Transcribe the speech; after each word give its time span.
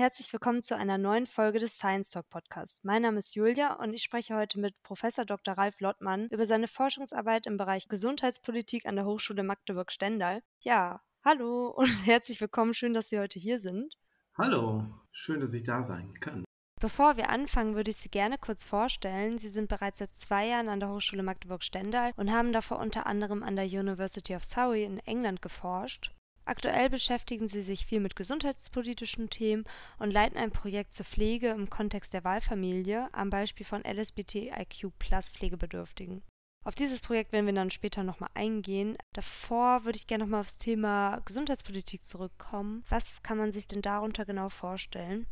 Herzlich 0.00 0.32
willkommen 0.32 0.62
zu 0.62 0.74
einer 0.74 0.96
neuen 0.96 1.26
Folge 1.26 1.58
des 1.58 1.74
Science 1.74 2.08
Talk 2.08 2.26
Podcasts. 2.30 2.82
Mein 2.84 3.02
Name 3.02 3.18
ist 3.18 3.34
Julia 3.34 3.74
und 3.74 3.92
ich 3.92 4.02
spreche 4.02 4.34
heute 4.34 4.58
mit 4.58 4.74
Professor 4.82 5.26
Dr. 5.26 5.58
Ralf 5.58 5.78
Lottmann 5.80 6.28
über 6.28 6.46
seine 6.46 6.68
Forschungsarbeit 6.68 7.46
im 7.46 7.58
Bereich 7.58 7.86
Gesundheitspolitik 7.86 8.86
an 8.86 8.96
der 8.96 9.04
Hochschule 9.04 9.42
Magdeburg-Stendal. 9.42 10.42
Ja, 10.60 11.02
hallo 11.22 11.68
und 11.68 11.86
herzlich 12.06 12.40
willkommen. 12.40 12.72
Schön, 12.72 12.94
dass 12.94 13.10
Sie 13.10 13.18
heute 13.18 13.38
hier 13.38 13.58
sind. 13.58 13.94
Hallo, 14.38 14.86
schön, 15.12 15.38
dass 15.40 15.52
ich 15.52 15.64
da 15.64 15.84
sein 15.84 16.14
kann. 16.14 16.46
Bevor 16.80 17.18
wir 17.18 17.28
anfangen, 17.28 17.74
würde 17.74 17.90
ich 17.90 17.98
Sie 17.98 18.08
gerne 18.08 18.38
kurz 18.38 18.64
vorstellen. 18.64 19.36
Sie 19.36 19.48
sind 19.48 19.68
bereits 19.68 19.98
seit 19.98 20.16
zwei 20.16 20.46
Jahren 20.46 20.70
an 20.70 20.80
der 20.80 20.88
Hochschule 20.88 21.22
Magdeburg-Stendal 21.22 22.12
und 22.16 22.32
haben 22.32 22.54
davor 22.54 22.78
unter 22.78 23.04
anderem 23.04 23.42
an 23.42 23.54
der 23.54 23.66
University 23.66 24.34
of 24.34 24.44
Surrey 24.44 24.84
in 24.84 24.98
England 25.00 25.42
geforscht. 25.42 26.10
Aktuell 26.50 26.90
beschäftigen 26.90 27.46
sie 27.46 27.62
sich 27.62 27.86
viel 27.86 28.00
mit 28.00 28.16
gesundheitspolitischen 28.16 29.30
Themen 29.30 29.62
und 30.00 30.10
leiten 30.10 30.36
ein 30.36 30.50
Projekt 30.50 30.92
zur 30.92 31.06
Pflege 31.06 31.50
im 31.50 31.70
Kontext 31.70 32.12
der 32.12 32.24
Wahlfamilie 32.24 33.08
am 33.12 33.30
Beispiel 33.30 33.64
von 33.64 33.84
LSBTIQ 33.84 34.90
Plus 34.98 35.30
Pflegebedürftigen. 35.30 36.22
Auf 36.64 36.74
dieses 36.74 37.02
Projekt 37.02 37.30
werden 37.30 37.46
wir 37.46 37.52
dann 37.52 37.70
später 37.70 38.02
nochmal 38.02 38.30
eingehen. 38.34 38.98
Davor 39.12 39.84
würde 39.84 39.98
ich 39.98 40.08
gerne 40.08 40.24
nochmal 40.24 40.40
aufs 40.40 40.58
Thema 40.58 41.20
Gesundheitspolitik 41.24 42.02
zurückkommen. 42.02 42.82
Was 42.88 43.22
kann 43.22 43.38
man 43.38 43.52
sich 43.52 43.68
denn 43.68 43.80
darunter 43.80 44.24
genau 44.24 44.48
vorstellen? 44.48 45.28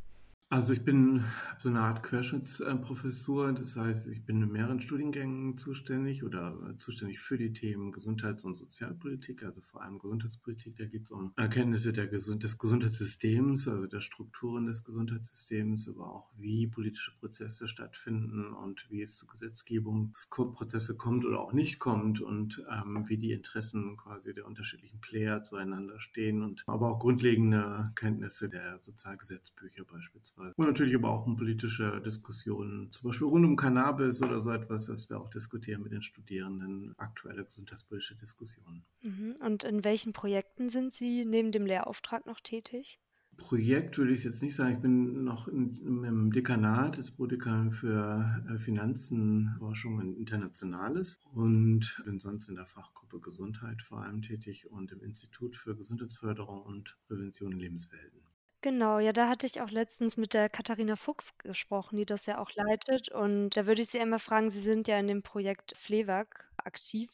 Also 0.50 0.72
ich 0.72 0.82
bin 0.82 1.24
so 1.58 1.68
eine 1.68 1.80
Art 1.80 2.02
Querschnittsprofessur, 2.02 3.52
das 3.52 3.77
heißt, 3.77 4.08
ich 4.08 4.24
bin 4.24 4.41
in 4.41 4.50
mehreren 4.50 4.80
Studiengängen 4.80 5.58
zuständig 5.58 6.24
oder 6.24 6.74
zuständig 6.78 7.20
für 7.20 7.36
die 7.36 7.52
Themen 7.52 7.92
Gesundheits- 7.92 8.46
und 8.46 8.54
Sozialpolitik, 8.54 9.42
also 9.42 9.60
vor 9.60 9.82
allem 9.82 9.98
Gesundheitspolitik. 9.98 10.76
Da 10.78 10.86
geht 10.86 11.04
es 11.04 11.10
um 11.10 11.34
Erkenntnisse 11.36 11.92
der 11.92 12.06
des 12.06 12.58
Gesundheitssystems, 12.58 13.69
also 13.69 13.86
der 13.86 14.00
Strukturen 14.00 14.64
des 14.64 14.84
Gesundheitssystems, 14.84 15.86
aber 15.86 16.14
auch 16.14 16.30
wie 16.38 16.66
politische 16.66 17.12
Prozesse 17.19 17.69
stattfinden 17.69 18.54
und 18.54 18.91
wie 18.91 19.02
es 19.02 19.16
zu 19.16 19.26
Gesetzgebungsprozesse 19.26 20.96
kommt 20.96 21.26
oder 21.26 21.41
auch 21.41 21.52
nicht 21.52 21.78
kommt 21.78 22.22
und 22.22 22.64
ähm, 22.72 23.04
wie 23.06 23.19
die 23.19 23.32
Interessen 23.32 23.98
quasi 23.98 24.32
der 24.32 24.46
unterschiedlichen 24.46 25.02
Player 25.02 25.42
zueinander 25.42 26.00
stehen 26.00 26.42
und 26.42 26.64
aber 26.66 26.91
auch 26.91 27.00
grundlegende 27.00 27.92
Kenntnisse 27.96 28.48
der 28.48 28.78
Sozialgesetzbücher 28.78 29.84
beispielsweise 29.84 30.38
und 30.39 30.67
natürlich 30.67 30.94
aber 30.94 31.11
auch 31.11 31.27
um 31.27 31.36
politische 31.36 32.00
Diskussionen, 32.05 32.91
zum 32.92 33.08
Beispiel 33.08 33.27
rund 33.27 33.44
um 33.44 33.56
Cannabis 33.56 34.22
oder 34.22 34.41
so 34.41 34.50
etwas, 34.50 34.86
das 34.86 35.08
wir 35.11 35.20
auch 35.20 35.31
diskutieren 35.31 35.83
mit 35.83 35.92
den 35.92 36.03
Studierenden, 36.03 36.94
aktuelle 36.98 37.44
gesundheitspolitische 37.44 38.17
Diskussionen. 38.17 38.84
Mhm. 39.03 39.36
Und 39.44 39.64
in 39.64 39.84
welchen 39.84 40.12
Projekten 40.12 40.69
sind 40.69 40.92
Sie 40.92 41.25
neben 41.25 41.53
dem 41.53 41.66
Lehrauftrag 41.66 42.27
noch 42.27 42.41
tätig? 42.41 42.98
Projekt 43.39 43.97
würde 43.97 44.12
ich 44.12 44.25
jetzt 44.25 44.42
nicht 44.42 44.56
sagen. 44.56 44.75
Ich 44.75 44.81
bin 44.81 45.25
noch 45.25 45.48
im 45.48 46.33
Dekanat, 46.33 46.98
das 46.98 47.12
Prodekan 47.12 47.70
für 47.70 48.42
äh, 48.50 48.59
Finanzen, 48.59 49.54
Forschung 49.59 49.97
und 49.98 50.16
Internationales 50.16 51.21
und 51.32 52.03
bin 52.04 52.19
sonst 52.19 52.48
in 52.48 52.56
der 52.56 52.66
Fachgruppe 52.66 53.21
Gesundheit 53.21 53.81
vor 53.81 54.03
allem 54.03 54.22
tätig 54.22 54.71
und 54.71 54.93
im 54.93 55.03
Institut 55.03 55.56
für 55.56 55.77
Gesundheitsförderung 55.77 56.62
und 56.62 56.98
Prävention 57.06 57.53
in 57.53 57.60
Lebenswelten. 57.60 58.17
Genau, 58.60 58.98
ja, 59.00 59.12
da 59.12 59.28
hatte 59.28 59.46
ich 59.46 59.60
auch 59.60 59.70
letztens 59.70 60.16
mit 60.16 60.32
der 60.34 60.48
Katharina 60.48 60.96
Fuchs 60.96 61.36
gesprochen, 61.38 61.96
die 61.96 62.06
das 62.06 62.26
ja 62.26 62.38
auch 62.38 62.50
leitet. 62.54 63.08
Und 63.08 63.50
da 63.50 63.66
würde 63.66 63.82
ich 63.82 63.88
Sie 63.88 64.00
einmal 64.00 64.19
fragen, 64.19 64.50
Sie 64.50 64.60
sind 64.60 64.88
ja 64.88 64.98
in 64.98 65.06
dem 65.08 65.22
Projekt 65.22 65.76
FLEWAG 65.76 66.50
aktiv. 66.56 67.10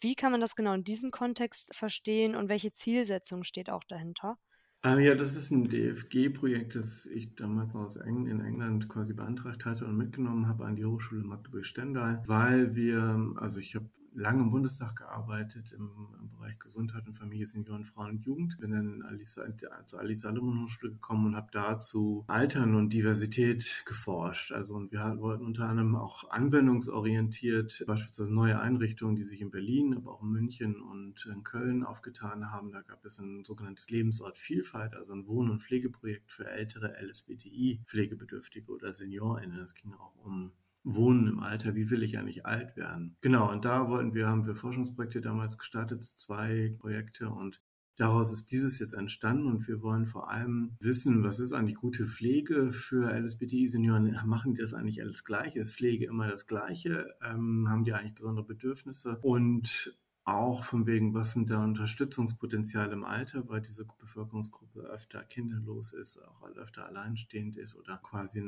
Wie 0.00 0.14
kann 0.14 0.30
man 0.32 0.40
das 0.40 0.54
genau 0.56 0.72
in 0.72 0.84
diesem 0.84 1.10
Kontext 1.10 1.74
verstehen 1.74 2.36
und 2.36 2.48
welche 2.48 2.72
Zielsetzung 2.72 3.42
steht 3.44 3.70
auch 3.70 3.82
dahinter? 3.84 4.38
Ah, 4.82 4.98
ja, 4.98 5.14
das 5.14 5.34
ist 5.34 5.50
ein 5.50 5.68
DFG-Projekt, 5.70 6.74
das 6.76 7.06
ich 7.06 7.34
damals 7.36 7.74
aus 7.74 7.96
Eng 7.96 8.26
in 8.26 8.40
England 8.40 8.86
quasi 8.88 9.14
beantragt 9.14 9.64
hatte 9.64 9.86
und 9.86 9.96
mitgenommen 9.96 10.46
habe 10.46 10.66
an 10.66 10.76
die 10.76 10.84
Hochschule 10.84 11.24
Magdeburg-Stendal, 11.24 12.22
weil 12.26 12.74
wir, 12.76 13.32
also 13.36 13.60
ich 13.60 13.74
habe 13.74 13.88
lange 14.14 14.42
im 14.42 14.50
Bundestag 14.50 14.96
gearbeitet 14.96 15.72
im, 15.72 15.90
im, 16.20 16.30
Bereich 16.30 16.58
Gesundheit 16.58 17.06
und 17.06 17.14
Familie, 17.14 17.46
Senioren, 17.46 17.84
Frauen 17.84 18.10
und 18.10 18.24
Jugend. 18.24 18.58
Bin 18.58 18.70
dann 18.70 19.02
Alice, 19.02 19.40
zur 19.86 20.00
Alice 20.00 20.20
Salomon 20.20 20.64
Hochschule 20.64 20.92
gekommen 20.92 21.26
und 21.26 21.36
habe 21.36 21.48
dazu 21.52 22.24
Altern 22.26 22.74
und 22.74 22.92
Diversität 22.92 23.82
geforscht. 23.86 24.52
Also 24.52 24.74
und 24.74 24.92
wir 24.92 25.18
wollten 25.18 25.44
unter 25.44 25.68
anderem 25.68 25.96
auch 25.96 26.30
anwendungsorientiert 26.30 27.84
beispielsweise 27.86 28.32
neue 28.32 28.60
Einrichtungen, 28.60 29.16
die 29.16 29.22
sich 29.22 29.40
in 29.40 29.50
Berlin, 29.50 29.94
aber 29.94 30.12
auch 30.12 30.22
in 30.22 30.30
München 30.30 30.80
und 30.80 31.26
in 31.26 31.42
Köln 31.42 31.84
aufgetan 31.84 32.50
haben. 32.50 32.72
Da 32.72 32.82
gab 32.82 33.04
es 33.04 33.18
ein 33.18 33.44
sogenanntes 33.44 33.90
Lebensort 33.90 34.36
Vielfalt, 34.36 34.94
also 34.94 35.12
ein 35.12 35.26
Wohn- 35.28 35.50
und 35.50 35.62
Pflegeprojekt 35.62 36.30
für 36.30 36.48
ältere 36.48 36.94
LSBTI-Pflegebedürftige 37.00 38.70
oder 38.72 38.92
SeniorInnen. 38.92 39.60
Es 39.60 39.74
ging 39.74 39.94
auch 39.94 40.14
um 40.24 40.52
Wohnen 40.84 41.26
im 41.26 41.40
Alter, 41.40 41.74
wie 41.74 41.90
will 41.90 42.02
ich 42.02 42.18
eigentlich 42.18 42.46
alt 42.46 42.76
werden? 42.76 43.16
Genau, 43.22 43.50
und 43.50 43.64
da 43.64 43.88
wollten 43.88 44.14
wir, 44.14 44.28
haben 44.28 44.46
wir 44.46 44.54
Forschungsprojekte 44.54 45.20
damals 45.20 45.58
gestartet, 45.58 46.02
zwei 46.02 46.76
Projekte 46.78 47.30
und 47.30 47.60
Daraus 47.96 48.32
ist 48.32 48.50
dieses 48.50 48.80
jetzt 48.80 48.92
entstanden 48.92 49.46
und 49.46 49.68
wir 49.68 49.80
wollen 49.80 50.06
vor 50.06 50.28
allem 50.28 50.76
wissen, 50.80 51.22
was 51.22 51.38
ist 51.38 51.52
eigentlich 51.52 51.76
gute 51.76 52.06
Pflege 52.06 52.72
für 52.72 53.08
LSBTI-Senioren? 53.08 54.18
Machen 54.26 54.54
die 54.54 54.60
das 54.60 54.74
eigentlich 54.74 55.00
alles 55.00 55.22
gleich? 55.22 55.54
Ist 55.54 55.76
Pflege 55.76 56.06
immer 56.06 56.26
das 56.26 56.48
Gleiche? 56.48 57.14
Ähm, 57.22 57.68
haben 57.68 57.84
die 57.84 57.92
eigentlich 57.92 58.16
besondere 58.16 58.46
Bedürfnisse? 58.46 59.18
Und 59.22 59.96
auch 60.24 60.64
von 60.64 60.86
wegen, 60.86 61.12
was 61.12 61.32
sind 61.32 61.50
da 61.50 61.62
Unterstützungspotenziale 61.62 62.92
im 62.92 63.04
Alter, 63.04 63.46
weil 63.48 63.60
diese 63.60 63.84
Bevölkerungsgruppe 63.84 64.80
öfter 64.80 65.22
kinderlos 65.22 65.92
ist, 65.92 66.18
auch 66.18 66.42
öfter 66.56 66.86
alleinstehend 66.86 67.56
ist 67.56 67.76
oder 67.76 67.98
quasi, 67.98 68.42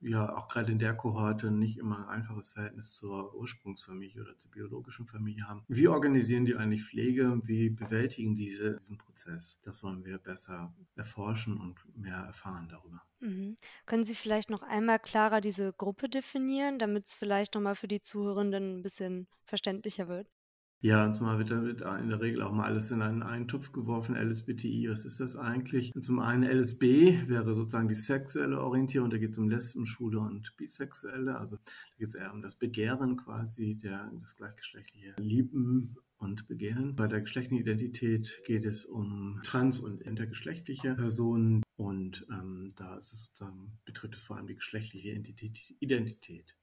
ja, 0.00 0.36
auch 0.36 0.46
gerade 0.48 0.70
in 0.70 0.78
der 0.78 0.94
Kohorte 0.94 1.50
nicht 1.50 1.78
immer 1.78 1.98
ein 1.98 2.20
einfaches 2.20 2.48
Verhältnis 2.48 2.92
zur 2.94 3.34
Ursprungsfamilie 3.34 4.22
oder 4.22 4.38
zur 4.38 4.52
biologischen 4.52 5.06
Familie 5.06 5.48
haben. 5.48 5.64
Wie 5.68 5.88
organisieren 5.88 6.44
die 6.44 6.54
eigentlich 6.54 6.84
Pflege? 6.84 7.40
Wie 7.42 7.70
bewältigen 7.70 8.36
diese 8.36 8.76
diesen 8.76 8.98
Prozess? 8.98 9.58
Das 9.62 9.82
wollen 9.82 10.04
wir 10.04 10.18
besser 10.18 10.74
erforschen 10.94 11.58
und 11.58 11.76
mehr 11.96 12.18
erfahren 12.18 12.68
darüber. 12.68 13.02
Mhm. 13.20 13.56
Können 13.86 14.04
Sie 14.04 14.14
vielleicht 14.14 14.50
noch 14.50 14.62
einmal 14.62 14.98
klarer 15.00 15.40
diese 15.40 15.72
Gruppe 15.72 16.08
definieren, 16.08 16.78
damit 16.78 17.06
es 17.06 17.14
vielleicht 17.14 17.54
nochmal 17.54 17.74
für 17.74 17.88
die 17.88 18.00
Zuhörenden 18.00 18.78
ein 18.78 18.82
bisschen 18.82 19.26
verständlicher 19.44 20.06
wird? 20.08 20.28
Ja, 20.80 21.04
und 21.04 21.14
zwar 21.14 21.38
wird 21.38 21.50
damit 21.50 21.80
in 21.80 22.08
der 22.10 22.20
Regel 22.20 22.42
auch 22.42 22.52
mal 22.52 22.66
alles 22.66 22.90
in 22.90 23.02
einen 23.02 23.22
Eintopf 23.22 23.72
geworfen. 23.72 24.14
LSBTI, 24.14 24.88
was 24.90 25.04
ist 25.04 25.20
das 25.20 25.34
eigentlich? 25.34 25.92
Zum 26.00 26.18
einen 26.18 26.44
LSB 26.44 27.28
wäre 27.28 27.54
sozusagen 27.54 27.88
die 27.88 27.94
sexuelle 27.94 28.60
Orientierung, 28.60 29.10
da 29.10 29.18
geht 29.18 29.30
es 29.30 29.38
um 29.38 29.48
Lesben, 29.48 29.86
Schwule 29.86 30.20
und 30.20 30.54
Bisexuelle. 30.56 31.38
Also 31.38 31.56
da 31.56 31.72
geht 31.98 32.08
es 32.08 32.14
eher 32.14 32.32
um 32.32 32.42
das 32.42 32.56
Begehren 32.56 33.16
quasi, 33.16 33.76
der, 33.76 34.10
das 34.20 34.36
gleichgeschlechtliche 34.36 35.14
Lieben 35.18 35.96
und 36.18 36.46
Begehren. 36.46 36.94
Bei 36.94 37.06
der 37.06 37.20
geschlechtlichen 37.20 37.62
Identität 37.62 38.42
geht 38.44 38.64
es 38.64 38.84
um 38.84 39.40
trans- 39.44 39.80
und 39.80 40.02
intergeschlechtliche 40.02 40.94
Personen 40.94 41.62
und 41.76 42.26
ähm, 42.30 42.72
da 42.76 42.96
ist 42.96 43.12
es 43.12 43.26
sozusagen, 43.26 43.78
betrifft 43.84 44.14
es 44.16 44.22
vor 44.22 44.36
allem 44.36 44.46
die 44.46 44.54
geschlechtliche 44.54 45.08
Identität. 45.80 46.54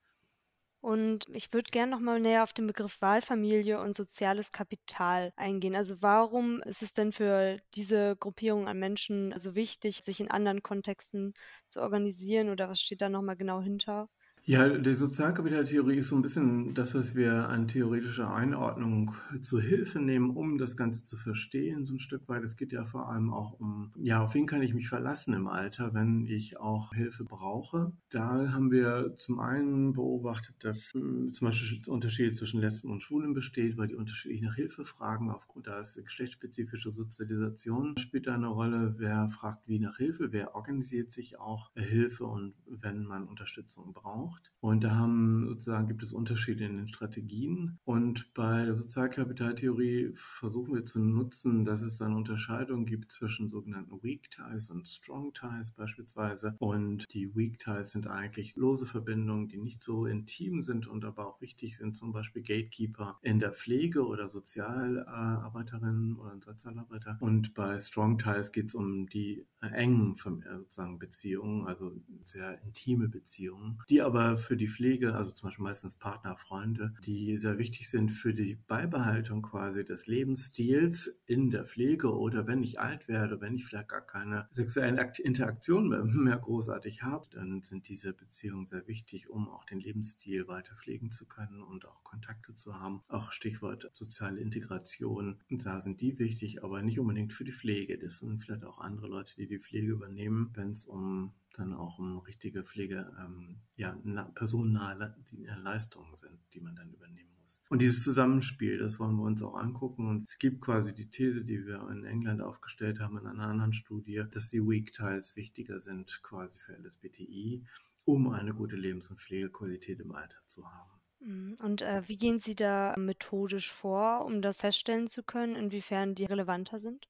Und 0.84 1.28
ich 1.34 1.52
würde 1.54 1.72
gerne 1.72 1.92
noch 1.94 2.00
mal 2.02 2.20
näher 2.20 2.44
auf 2.44 2.52
den 2.54 2.68
Begriff 2.68 3.02
Wahlfamilie 3.02 3.80
und 3.80 3.96
soziales 3.96 4.52
Kapital 4.52 5.32
eingehen. 5.38 5.76
Also 5.76 6.02
warum 6.02 6.62
ist 6.64 6.84
es 6.84 6.94
denn 6.94 7.14
für 7.14 7.58
diese 7.74 8.18
Gruppierung 8.18 8.68
an 8.68 8.80
Menschen 8.80 9.34
so 9.38 9.56
wichtig, 9.56 10.02
sich 10.04 10.20
in 10.20 10.30
anderen 10.30 10.62
Kontexten 10.62 11.34
zu 11.70 11.82
organisieren 11.82 12.50
oder 12.50 12.68
was 12.70 12.82
steht 12.82 13.02
da 13.02 13.08
noch 13.10 13.22
mal 13.22 13.36
genau 13.38 13.62
hinter? 13.62 14.10
Ja, 14.45 14.68
die 14.68 14.92
Sozialkapitaltheorie 14.92 15.95
ist 16.00 16.10
so 16.10 16.18
ein 16.18 16.22
bisschen 16.22 16.74
das, 16.74 16.94
was 16.95 17.16
wir 17.16 17.48
an 17.48 17.69
theoretischer 17.69 18.34
Einordnung 18.34 19.13
zur 19.42 19.62
Hilfe 19.62 20.01
nehmen, 20.01 20.31
um 20.31 20.57
das 20.57 20.75
Ganze 20.75 21.06
zu 21.06 21.16
verstehen, 21.16 21.86
so 21.86 21.94
ein 21.94 22.00
Stück 22.00 22.28
weit. 22.28 22.44
Es 22.44 22.57
geht 22.57 22.74
ja 22.74 22.84
vor 22.84 23.07
allem 23.07 23.31
auch 23.31 23.54
um, 23.57 23.94
ja, 23.95 24.22
auf 24.22 24.34
wen 24.34 24.45
kann 24.45 24.62
ich 24.62 24.74
mich 24.74 24.90
verlassen 24.90 25.34
im 25.34 25.48
Alter, 25.48 25.94
wenn 25.94 26.25
ich 26.25 26.60
auch 26.60 26.94
Hilfe 26.94 27.24
brauche. 27.24 27.94
Da 28.10 28.51
haben 28.51 28.69
wir 28.69 29.16
zum 29.18 29.40
einen 29.40 29.94
beobachtet, 29.94 30.56
dass 30.60 30.94
hm, 30.94 31.31
zum 31.31 31.46
Beispiel 31.48 31.80
Unterschiede 31.88 32.34
zwischen 32.34 32.60
Lesben 32.60 32.92
und 32.92 33.01
Schwulen 33.01 33.34
besteht, 33.34 33.78
weil 33.78 33.88
die 33.88 33.96
unterschiedlich 33.96 34.42
nach 34.42 34.56
Hilfe 34.56 34.84
fragen. 34.84 35.31
Aufgrund 35.31 35.68
da 35.68 35.80
ist 35.80 35.96
geschlechtsspezifische 36.04 36.92
Sozialisation 36.92 37.98
spielt 37.98 38.28
da 38.28 38.34
eine 38.34 38.48
Rolle. 38.48 38.96
Wer 38.98 39.30
fragt 39.30 39.69
wie 39.69 39.80
nach 39.80 39.96
Hilfe? 39.96 40.34
Wer 40.34 40.54
organisiert 40.54 41.13
sich 41.13 41.39
auch 41.39 41.72
Hilfe 41.75 42.25
und 42.25 42.56
wenn 42.68 43.06
man 43.06 43.25
Unterstützung 43.30 43.94
braucht? 43.94 44.33
Braucht. 44.34 44.52
Und 44.60 44.82
da 44.86 44.92
haben 44.96 45.46
sozusagen 45.50 45.88
gibt 45.88 46.04
es 46.04 46.14
Unterschiede 46.14 46.64
in 46.64 46.78
den 46.78 46.88
Strategien. 46.88 47.80
Und 47.84 48.34
bei 48.34 48.64
der 48.64 48.76
Sozialkapitaltheorie 48.76 50.12
versuchen 50.14 50.74
wir 50.74 50.86
zu 50.86 51.02
nutzen, 51.04 51.66
dass 51.66 51.82
es 51.82 51.98
dann 51.98 52.16
Unterscheidungen 52.16 52.86
gibt 52.86 53.12
zwischen 53.12 53.50
sogenannten 53.50 54.02
Weak 54.04 54.32
Ties 54.32 54.70
und 54.70 54.88
Strong 54.88 55.34
Ties 55.34 55.72
beispielsweise. 55.72 56.56
Und 56.60 57.14
die 57.14 57.36
Weak 57.36 57.60
Ties 57.60 57.92
sind 57.92 58.08
eigentlich 58.08 58.56
lose 58.56 58.86
Verbindungen, 58.86 59.50
die 59.50 59.58
nicht 59.58 59.84
so 59.84 60.06
intim 60.06 60.62
sind 60.62 60.88
und 60.88 61.04
aber 61.04 61.28
auch 61.28 61.42
wichtig 61.42 61.76
sind, 61.76 61.98
zum 61.98 62.14
Beispiel 62.14 62.42
Gatekeeper 62.42 63.20
in 63.22 63.40
der 63.40 63.52
Pflege 63.52 64.08
oder 64.08 64.30
Sozialarbeiterinnen 64.30 66.16
oder 66.16 66.40
Sozialarbeiter. 66.40 67.18
Und 67.20 67.54
bei 67.54 67.78
Strong 67.78 68.18
Ties 68.18 68.54
geht 68.54 68.68
es 68.68 68.76
um 68.76 69.10
die 69.10 69.46
engen 69.60 70.16
sozusagen 70.16 71.00
Beziehungen, 71.00 71.68
also 71.68 71.92
sehr 72.24 72.62
intime 72.64 73.10
Beziehungen, 73.10 73.82
die 73.90 74.02
aber 74.02 74.23
aber 74.24 74.38
für 74.38 74.56
die 74.56 74.68
Pflege, 74.68 75.16
also 75.16 75.31
zum 75.31 75.48
Beispiel 75.48 75.64
meistens 75.64 75.96
Partner, 75.96 76.36
Freunde, 76.38 76.94
die 77.06 77.38
sehr 77.38 77.58
wichtig 77.58 77.90
sind 77.90 78.10
für 78.10 78.34
die 78.34 78.56
Beibehaltung 78.68 79.42
quasi 79.42 79.84
des 79.84 80.08
Lebensstils 80.08 81.20
in 81.25 81.50
der 81.50 81.66
Pflege 81.66 82.16
oder 82.16 82.48
wenn 82.48 82.64
ich 82.64 82.80
alt 82.80 83.08
werde, 83.08 83.42
wenn 83.42 83.54
ich 83.54 83.66
vielleicht 83.66 83.90
gar 83.90 84.02
keine 84.02 84.48
sexuellen 84.52 84.98
Interaktionen 85.24 85.90
mehr, 85.90 86.04
mehr 86.24 86.38
großartig 86.38 87.04
habe, 87.04 87.28
dann 87.31 87.64
sind 87.64 87.90
diese 87.90 88.14
Beziehungen 88.14 88.66
sehr 88.66 88.88
wichtig, 88.88 89.30
um 89.30 89.50
auch 89.50 89.66
den 89.66 89.80
Lebensstil 89.80 90.48
weiter 90.48 90.75
pflegen 90.75 91.12
zu 91.12 91.28
können 91.28 91.62
und 91.62 91.86
auch 91.86 92.04
Kontakte 92.04 92.54
zu 92.56 92.80
haben. 92.80 93.02
Auch 93.08 93.31
Stichwort 93.31 93.90
soziale 93.94 94.40
Integration. 94.40 95.40
Und 95.50 95.66
da 95.66 95.81
sind 95.81 96.02
die 96.02 96.18
wichtig, 96.20 96.64
aber 96.64 96.81
nicht 96.81 97.00
unbedingt 97.00 97.34
für 97.34 97.44
die 97.44 97.52
Pflege. 97.52 97.98
Das 97.98 98.20
sind 98.20 98.40
vielleicht 98.40 98.64
auch 98.64 98.80
andere 98.80 99.08
Leute, 99.08 99.36
die 99.36 99.48
die 99.48 99.60
Pflege 99.60 99.92
übernehmen, 99.92 100.52
wenn 100.54 100.70
es 100.70 100.86
um 100.86 101.34
dann 101.54 101.74
auch 101.74 102.00
um 102.00 102.20
richtige 102.20 102.64
Pflege, 102.64 103.12
ähm, 103.20 103.62
ja, 103.76 103.98
personennahe 104.36 105.16
äh, 105.32 105.60
Leistungen 105.62 106.16
sind, 106.18 106.40
die 106.54 106.60
man 106.60 106.76
dann 106.76 106.92
übernehmen 106.92 107.34
muss. 107.42 107.64
Und 107.70 107.82
dieses 107.82 108.04
Zusammenspiel, 108.04 108.78
das 108.78 109.00
wollen 109.00 109.16
wir 109.16 109.24
uns 109.24 109.42
auch 109.44 109.56
angucken. 109.56 110.08
Und 110.08 110.30
es 110.30 110.38
gibt 110.38 110.62
quasi 110.62 110.94
die 110.94 111.10
These, 111.10 111.44
die 111.44 111.66
wir 111.66 111.88
in 111.90 112.06
England 112.06 112.42
aufgestellt 112.42 113.00
haben, 113.00 113.18
in 113.18 113.28
einer 113.28 113.48
anderen 113.48 113.74
Studie, 113.74 114.24
dass 114.32 114.50
die 114.50 114.62
Weak 114.62 114.94
Ties 114.94 115.36
wichtiger 115.36 115.80
sind 115.80 116.22
quasi 116.24 116.60
für 116.60 116.74
LSBTI, 116.74 117.64
um 118.06 118.30
eine 118.30 118.54
gute 118.54 118.76
Lebens- 118.76 119.10
und 119.10 119.20
Pflegequalität 119.20 120.00
im 120.00 120.12
Alter 120.12 120.40
zu 120.48 120.66
haben. 120.66 120.92
Mhm. 121.20 121.56
Und 121.62 121.82
äh, 121.82 122.08
wie 122.08 122.18
gehen 122.18 122.40
Sie 122.40 122.56
da 122.56 122.96
methodisch 122.98 123.72
vor, 123.72 124.26
um 124.26 124.42
das 124.42 124.62
feststellen 124.62 125.08
zu 125.08 125.24
können, 125.24 125.56
inwiefern 125.56 126.16
die 126.16 126.26
relevanter 126.26 126.80
sind? 126.80 127.08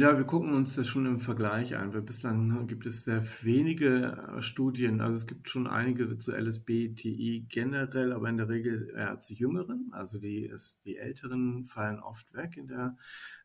Ja, 0.00 0.16
wir 0.16 0.24
gucken 0.24 0.54
uns 0.54 0.74
das 0.74 0.88
schon 0.88 1.06
im 1.06 1.20
Vergleich 1.20 1.76
an, 1.76 1.92
weil 1.94 2.02
bislang 2.02 2.66
gibt 2.66 2.86
es 2.86 3.04
sehr 3.04 3.22
wenige 3.42 4.16
äh, 4.36 4.42
Studien. 4.42 5.00
Also 5.00 5.18
es 5.18 5.26
gibt 5.26 5.48
schon 5.48 5.66
einige 5.66 6.18
zu 6.18 6.32
LSBTI 6.32 7.46
generell, 7.48 8.12
aber 8.12 8.28
in 8.28 8.36
der 8.36 8.48
Regel 8.48 8.92
eher 8.96 9.20
zu 9.20 9.34
Jüngeren. 9.34 9.90
Also 9.92 10.18
die, 10.18 10.52
die 10.84 10.96
Älteren 10.96 11.64
fallen 11.64 12.00
oft 12.00 12.34
weg 12.34 12.56
in 12.56 12.66
der 12.68 12.96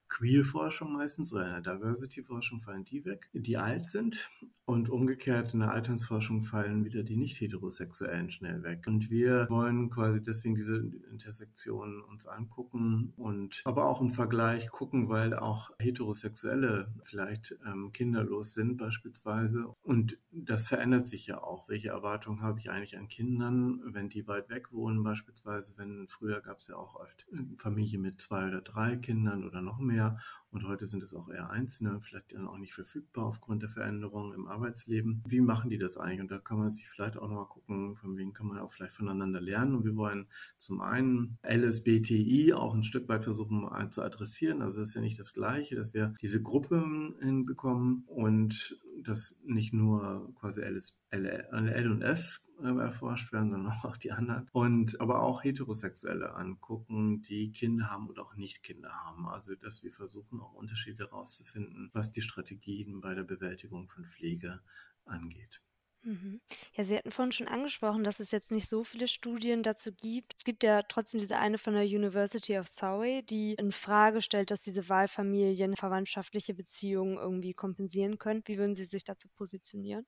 Queer-Forschung 0.10 0.94
meistens 0.94 1.32
oder 1.34 1.58
in 1.58 1.64
der 1.64 1.76
Diversity-Forschung 1.76 2.62
fallen 2.62 2.84
die 2.84 3.06
weg, 3.06 3.30
die 3.34 3.58
alt 3.58 3.90
sind. 3.90 4.30
Und 4.66 4.88
umgekehrt 4.88 5.56
in 5.56 5.62
der 5.62 5.72
Alternsforschung 5.72 6.44
fallen 6.44 6.86
wieder 6.86 7.02
die 7.02 7.16
nicht-heterosexuellen 7.16 8.30
schnell 8.30 8.62
weg. 8.62 8.86
Und 8.86 9.10
wir 9.10 9.48
wollen 9.50 9.90
quasi 9.90 10.22
deswegen 10.22 10.54
diese 10.54 10.78
Intersektion 11.10 12.04
uns 12.04 12.28
angucken 12.28 13.12
und 13.18 13.64
aber 13.66 13.88
auch 13.88 14.00
im 14.00 14.12
Vergleich 14.12 14.70
gucken, 14.70 15.10
weil 15.10 15.34
auch 15.34 15.72
Heterosexuelle 15.80 16.94
vielleicht 17.02 17.58
ähm, 17.66 17.92
kinderlos 17.94 18.54
sind 18.54 18.78
beispielsweise. 18.78 19.74
Und 19.82 20.20
das 20.32 20.68
verändert 20.68 21.08
sich 21.08 21.26
ja 21.26 21.42
auch. 21.42 21.68
Welche 21.68 21.90
Erwartungen 21.90 22.44
habe 22.44 22.60
ich 22.60 22.70
eigentlich 22.70 22.96
an 22.96 23.08
Kindern, 23.08 23.82
wenn 23.86 24.10
die 24.10 24.28
weit 24.28 24.50
weg 24.52 24.72
wohnen 24.72 25.02
beispielsweise? 25.02 25.74
Wenn 25.78 26.08
früher 26.08 26.42
gab 26.42 26.60
es 26.60 26.68
ja 26.68 26.76
auch 26.76 26.94
oft 26.94 27.26
Familien 27.58 28.04
mit 28.04 28.22
zwei 28.22 28.48
oder 28.48 28.62
drei 28.62 28.98
Kindern 28.98 29.44
oder 29.44 29.64
noch 29.64 29.80
mehr 29.80 29.99
mehr. 30.00 30.18
Und 30.52 30.68
heute 30.68 30.88
sind 30.88 31.04
es 31.04 31.14
auch 31.14 31.30
eher 31.30 31.52
Einzelne, 31.52 32.00
vielleicht 32.02 32.34
dann 32.34 32.48
auch 32.48 32.58
nicht 32.58 32.74
verfügbar 32.74 33.26
aufgrund 33.26 33.62
der 33.62 33.70
Veränderungen 33.70 34.34
im 34.34 34.48
Arbeitsleben. 34.48 35.24
Wie 35.28 35.42
machen 35.42 35.70
die 35.70 35.78
das 35.78 35.98
eigentlich? 35.98 36.22
Und 36.22 36.32
da 36.32 36.40
kann 36.40 36.58
man 36.58 36.72
sich 36.72 36.88
vielleicht 36.88 37.18
auch 37.18 37.28
nochmal 37.28 37.46
gucken, 37.46 37.96
von 37.98 38.18
wem 38.18 38.34
kann 38.34 38.48
man 38.48 38.58
auch 38.58 38.72
vielleicht 38.72 38.94
voneinander 38.94 39.42
lernen. 39.42 39.76
Und 39.76 39.86
wir 39.86 39.96
wollen 39.96 40.28
zum 40.58 40.82
einen 40.82 41.38
LSBTI 41.44 42.54
auch 42.54 42.74
ein 42.74 42.84
Stück 42.84 43.08
weit 43.10 43.24
versuchen 43.24 43.70
zu 43.92 44.02
adressieren. 44.02 44.64
Also 44.64 44.82
es 44.82 44.90
ist 44.90 44.96
ja 44.96 45.02
nicht 45.02 45.20
das 45.20 45.34
Gleiche, 45.34 45.76
dass 45.76 45.94
wir 45.94 46.16
diese 46.20 46.42
Gruppe 46.42 46.84
hinbekommen 47.20 48.04
und 48.08 48.80
dass 49.04 49.40
nicht 49.46 49.74
nur 49.74 50.34
quasi 50.40 50.62
LS, 50.62 50.98
L, 51.12 51.26
L 51.26 51.92
und 51.92 52.02
S 52.02 52.44
äh, 52.62 52.68
erforscht 52.68 53.32
werden, 53.32 53.52
sondern 53.52 53.74
auch 53.84 53.98
die 53.98 54.12
anderen. 54.12 54.48
Und 54.52 55.00
aber 55.00 55.22
auch 55.22 55.44
Heterosexuelle 55.44 56.36
angucken, 56.36 57.22
die 57.22 57.52
Kinder 57.52 57.90
haben 57.90 58.10
oder 58.10 58.24
auch 58.24 58.36
nicht 58.36 58.64
Kinder 58.64 58.92
haben. 58.92 59.28
Also 59.28 59.56
dass 59.56 59.84
wir 59.84 59.92
versuchen 59.92 60.39
auch 60.42 60.54
Unterschiede 60.54 61.06
herauszufinden, 61.06 61.90
was 61.94 62.12
die 62.12 62.22
Strategien 62.22 63.02
bei 63.02 63.16
der 63.16 63.24
Bewältigung 63.24 63.88
von 63.90 64.06
Pflege 64.06 64.62
angeht. 65.06 65.62
Mhm. 66.04 66.40
Ja, 66.74 66.84
Sie 66.86 66.96
hatten 66.98 67.12
vorhin 67.12 67.32
schon 67.34 67.48
angesprochen, 67.50 68.04
dass 68.06 68.20
es 68.22 68.32
jetzt 68.32 68.52
nicht 68.52 68.68
so 68.70 68.84
viele 68.86 69.08
Studien 69.10 69.64
dazu 69.64 69.92
gibt. 69.94 70.34
Es 70.38 70.44
gibt 70.46 70.64
ja 70.64 70.82
trotzdem 70.84 71.20
diese 71.20 71.38
eine 71.38 71.58
von 71.58 71.74
der 71.74 71.84
University 71.84 72.58
of 72.58 72.68
Surrey, 72.70 73.22
die 73.24 73.54
in 73.56 73.72
Frage 73.74 74.22
stellt, 74.22 74.50
dass 74.52 74.62
diese 74.62 74.88
Wahlfamilien 74.88 75.76
verwandtschaftliche 75.76 76.54
Beziehungen 76.54 77.18
irgendwie 77.18 77.54
kompensieren 77.54 78.18
können. 78.18 78.44
Wie 78.46 78.58
würden 78.58 78.76
Sie 78.76 78.86
sich 78.86 79.04
dazu 79.04 79.28
positionieren? 79.30 80.06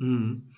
Mhm. 0.00 0.48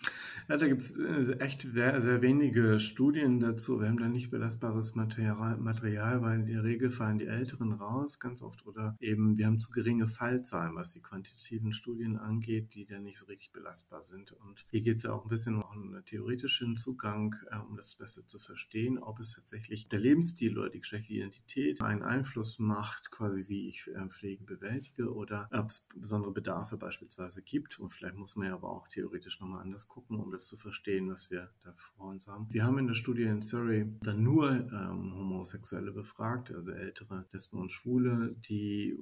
Ja, 0.49 0.56
da 0.56 0.69
gibt 0.69 0.83
es 0.83 0.97
äh, 0.97 1.37
echt 1.39 1.62
sehr, 1.73 2.23
wenige 2.23 2.79
Studien 2.79 3.41
dazu. 3.41 3.81
Wir 3.81 3.89
haben 3.89 3.99
da 3.99 4.09
nicht 4.09 4.31
belastbares 4.31 4.94
Material, 4.94 6.23
weil 6.23 6.41
in 6.41 6.47
der 6.47 6.62
Regel 6.62 6.91
fallen 6.91 7.19
die 7.19 7.27
Älteren 7.27 7.73
raus, 7.73 8.21
ganz 8.21 8.43
oft. 8.43 8.67
Oder 8.67 8.97
eben, 9.00 9.39
wir 9.39 9.47
haben 9.47 9.59
zu 9.59 9.71
geringe 9.71 10.06
Fallzahlen, 10.06 10.77
was 10.77 10.93
die 10.93 11.03
quantitativen 11.03 11.73
Studien 11.73 12.19
angeht, 12.19 12.75
die 12.75 12.85
dann 12.85 13.03
nicht 13.03 13.19
so 13.19 13.27
richtig 13.27 13.53
belastbar 13.53 14.03
sind. 14.03 14.33
Und 14.33 14.65
hier 14.71 14.81
geht 14.81 14.97
es 14.97 15.03
ja 15.03 15.12
auch 15.12 15.25
ein 15.25 15.29
bisschen 15.29 15.62
um 15.62 15.95
einen 15.95 16.05
theoretischen 16.05 16.77
Zugang, 16.77 17.35
äh, 17.50 17.56
um 17.56 17.77
das 17.77 17.97
besser 17.97 18.27
zu 18.27 18.38
verstehen, 18.38 18.99
ob 18.99 19.19
es 19.19 19.35
tatsächlich 19.35 19.88
der 19.88 19.99
Lebensstil 19.99 20.59
oder 20.59 20.71
die 20.71 20.81
geschlechtliche 20.81 21.21
Identität 21.21 21.81
einen 21.83 22.03
Einfluss 22.03 22.59
macht, 22.59 23.11
quasi 23.11 23.49
wie 23.49 23.69
ich 23.69 23.88
äh, 23.88 24.09
Pflege 24.09 24.45
bewältige 24.45 25.12
oder 25.12 25.49
ob 25.50 25.71
es 25.71 25.87
besondere 25.97 26.33
Bedarfe 26.33 26.76
beispielsweise 26.76 27.43
gibt. 27.43 27.81
Und 27.81 27.90
vielleicht 27.90 28.16
muss 28.16 28.37
man 28.37 28.49
ja 28.49 28.55
aber 28.55 28.71
auch 28.71 28.88
theoretisch 28.88 29.32
theoretisch 29.33 29.41
nochmal 29.41 29.62
anders 29.62 29.89
gucken, 29.89 30.19
um 30.19 30.31
das 30.31 30.47
zu 30.47 30.57
verstehen, 30.57 31.11
was 31.11 31.31
wir 31.31 31.51
da 31.65 31.73
vor 31.97 32.09
uns 32.09 32.27
haben. 32.27 32.47
Wir 32.51 32.65
haben 32.65 32.79
in 32.79 32.87
der 32.87 32.95
Studie 32.95 33.25
in 33.25 33.41
Surrey 33.41 33.87
dann 34.03 34.23
nur 34.23 34.51
ähm, 34.51 35.15
Homosexuelle 35.15 35.93
befragt, 35.93 36.53
also 36.53 36.73
ältere 36.73 37.25
Lesben 37.33 37.59
und 37.59 37.73
Schwule, 37.73 38.35
die 38.49 38.99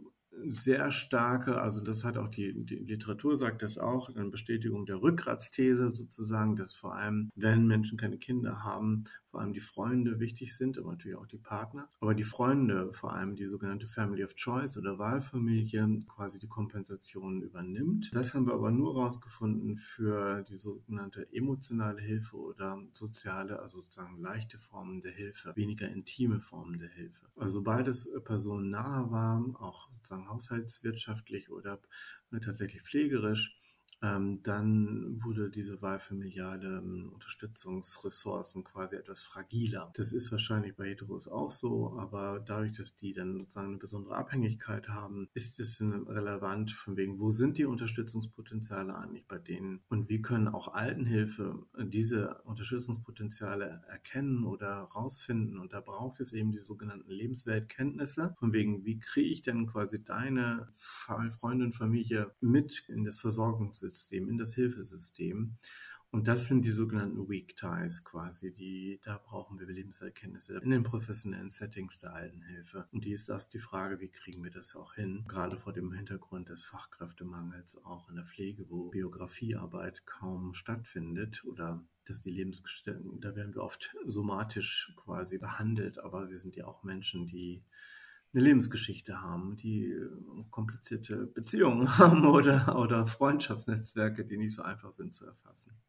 sehr 0.47 0.93
starke, 0.93 1.61
also 1.61 1.83
das 1.83 2.05
hat 2.05 2.17
auch 2.17 2.29
die, 2.29 2.65
die 2.65 2.77
Literatur 2.77 3.37
sagt 3.37 3.63
das 3.63 3.79
auch, 3.79 4.15
eine 4.15 4.31
Bestätigung 4.31 4.87
der 4.87 5.03
Rückgratsthese 5.03 5.91
sozusagen, 5.91 6.55
dass 6.55 6.75
vor 6.75 6.95
allem, 6.95 7.31
wenn 7.35 7.67
Menschen 7.67 7.99
keine 7.99 8.17
Kinder 8.17 8.63
haben, 8.63 9.05
vor 9.31 9.41
allem 9.41 9.53
die 9.53 9.61
Freunde 9.61 10.19
wichtig 10.19 10.57
sind, 10.57 10.77
aber 10.79 10.91
natürlich 10.91 11.17
auch 11.17 11.27
die 11.27 11.39
Partner. 11.39 11.89
Aber 12.01 12.15
die 12.15 12.25
Freunde, 12.25 12.93
vor 12.93 13.13
allem 13.13 13.37
die 13.37 13.47
sogenannte 13.47 13.87
Family 13.87 14.25
of 14.25 14.35
Choice 14.35 14.77
oder 14.77 14.99
Wahlfamilie, 14.99 16.03
quasi 16.09 16.39
die 16.39 16.49
Kompensation 16.49 17.43
übernimmt. 17.43 18.11
Das 18.13 18.35
haben 18.35 18.47
wir 18.47 18.55
aber 18.55 18.71
nur 18.73 18.95
rausgefunden 18.95 19.77
für 19.77 20.43
die 20.43 20.57
sogenannte 20.57 21.33
emotionale 21.33 22.01
Hilfe 22.01 22.37
oder 22.37 22.83
soziale, 22.91 23.61
also 23.61 23.81
sozusagen 23.81 24.21
leichte 24.21 24.59
Formen 24.59 25.01
der 25.01 25.13
Hilfe, 25.13 25.55
weniger 25.55 25.89
intime 25.89 26.41
Formen 26.41 26.79
der 26.79 26.91
Hilfe. 26.91 27.27
Also 27.37 27.61
sobald 27.61 27.87
es 27.89 28.09
Personen 28.25 28.71
nahe 28.71 29.11
war, 29.11 29.45
auch 29.61 29.91
sozusagen 29.93 30.29
haushaltswirtschaftlich 30.29 31.51
oder 31.51 31.81
tatsächlich 32.43 32.83
pflegerisch, 32.83 33.57
ähm, 34.03 34.43
dann 34.43 35.23
wurde 35.23 35.51
diese 35.51 35.83
wahlfamiliale 35.83 36.79
ähm, 36.79 37.11
Unterstützungsressourcen 37.13 38.65
quasi 38.65 38.97
etwas 38.97 39.23
fragiler. 39.23 39.93
Das 39.95 40.13
ist 40.13 40.33
wahrscheinlich 40.33 40.75
bei 40.77 40.89
Heteros 40.89 41.29
auch 41.29 41.51
so, 41.51 41.99
aber 41.99 42.41
dadurch, 42.41 42.73
dass 42.73 42.97
die 42.97 43.13
dann 43.13 43.39
sozusagen 43.39 43.69
eine 43.69 43.79
besondere 43.79 44.17
Abhängigkeit 44.17 44.89
haben, 44.89 45.29
ist 45.35 45.61
es 45.61 45.81
relevant 45.81 46.73
von 46.73 46.97
wegen, 46.97 47.19
wo 47.19 47.31
sind 47.31 47.59
die 47.59 47.65
Unterstützungspotenziale 47.65 48.97
eigentlich 48.97 49.27
bei 49.27 49.39
denen 49.39 49.81
und 49.89 50.09
wie 50.09 50.23
können 50.23 50.49
auch 50.49 50.75
Altenhilfe 50.75 51.67
diese 51.79 52.41
Unterstützungspotenziale 52.45 53.83
erkennen 53.89 54.45
oder 54.45 54.83
rausfinden. 54.95 55.59
Und 55.59 55.73
da 55.73 55.81
braucht 55.81 56.21
es 56.21 56.33
eben 56.33 56.53
die 56.53 56.59
sogenannten 56.59 57.11
Lebensweltkenntnisse, 57.11 58.35
von 58.39 58.53
wegen, 58.53 58.85
wie 58.85 58.99
kriege 58.99 59.29
ich 59.29 59.43
denn 59.43 59.67
quasi 59.67 60.03
deine 60.03 60.69
Freundin, 60.73 61.73
Familie 61.73 62.33
mit 62.41 62.85
in 62.89 63.05
das 63.05 63.19
Versorgungssystem, 63.19 63.90
in 64.29 64.39
das 64.39 64.55
Hilfesystem. 64.55 65.57
Und 66.13 66.27
das 66.27 66.49
sind 66.49 66.65
die 66.65 66.73
sogenannten 66.73 67.29
Weak 67.29 67.57
Ties 67.57 68.03
quasi, 68.03 68.53
die, 68.53 69.01
da 69.05 69.19
brauchen 69.19 69.61
wir 69.61 69.67
Lebenserkenntnisse 69.69 70.59
in 70.59 70.71
den 70.71 70.83
professionellen 70.83 71.51
Settings 71.51 72.01
der 72.01 72.15
Altenhilfe. 72.15 72.89
Und 72.91 73.05
die 73.05 73.13
ist 73.13 73.29
das 73.29 73.49
die 73.49 73.61
Frage, 73.61 74.01
wie 74.01 74.09
kriegen 74.09 74.43
wir 74.43 74.51
das 74.51 74.75
auch 74.75 74.95
hin? 74.95 75.25
Gerade 75.29 75.57
vor 75.57 75.73
dem 75.73 75.93
Hintergrund 75.93 76.49
des 76.49 76.65
Fachkräftemangels 76.65 77.77
auch 77.85 78.09
in 78.09 78.17
der 78.17 78.25
Pflege, 78.25 78.69
wo 78.69 78.91
Biografiearbeit 78.91 80.05
kaum 80.05 80.53
stattfindet 80.53 81.45
oder 81.45 81.85
dass 82.07 82.21
die 82.21 82.31
Lebensgestalten, 82.31 83.21
da 83.21 83.37
werden 83.37 83.55
wir 83.55 83.63
oft 83.63 83.95
somatisch 84.05 84.93
quasi 84.97 85.39
behandelt, 85.39 86.01
aber 86.01 86.29
wir 86.29 86.39
sind 86.39 86.57
ja 86.57 86.67
auch 86.67 86.83
Menschen, 86.83 87.29
die 87.29 87.63
eine 88.33 88.43
Lebensgeschichte 88.45 89.21
haben, 89.23 89.57
die 89.57 89.95
komplizierte 90.51 91.27
Beziehungen 91.27 91.89
haben 91.99 92.27
oder, 92.27 92.79
oder 92.79 93.07
Freundschaftsnetzwerke, 93.07 94.25
die 94.25 94.37
nicht 94.39 94.55
so 94.55 94.63
einfach 94.63 94.93
sind 94.93 95.15
zu 95.15 95.27
erfassen. 95.27 95.81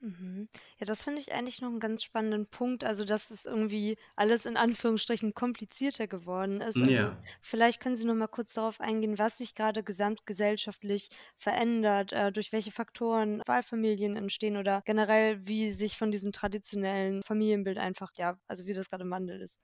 Mhm. 0.00 0.48
Ja, 0.78 0.84
das 0.84 1.02
finde 1.02 1.20
ich 1.22 1.32
eigentlich 1.32 1.62
noch 1.62 1.70
einen 1.70 1.80
ganz 1.80 2.02
spannenden 2.02 2.46
Punkt. 2.48 2.84
Also, 2.84 3.04
dass 3.04 3.30
es 3.30 3.46
irgendwie 3.46 3.96
alles 4.14 4.44
in 4.44 4.56
Anführungsstrichen 4.58 5.32
komplizierter 5.32 6.06
geworden 6.06 6.60
ist. 6.60 6.82
Also, 6.82 7.00
Ja. 7.00 7.22
vielleicht 7.40 7.80
können 7.80 7.96
Sie 7.96 8.04
noch 8.04 8.14
mal 8.14 8.26
kurz 8.28 8.52
darauf 8.52 8.80
eingehen, 8.80 9.18
was 9.18 9.38
sich 9.38 9.54
gerade 9.54 9.82
gesamtgesellschaftlich 9.82 11.08
verändert, 11.38 12.12
äh, 12.12 12.30
durch 12.30 12.52
welche 12.52 12.72
Faktoren 12.72 13.40
Wahlfamilien 13.46 14.16
entstehen 14.16 14.58
oder 14.58 14.82
generell, 14.84 15.46
wie 15.46 15.70
sich 15.72 15.96
von 15.96 16.10
diesem 16.10 16.30
traditionellen 16.32 17.22
Familienbild 17.22 17.78
einfach, 17.78 18.10
ja, 18.16 18.38
also 18.46 18.66
wie 18.66 18.74
das 18.74 18.90
gerade 18.90 19.04
im 19.04 19.10
Wandel 19.10 19.40
ist. 19.40 19.58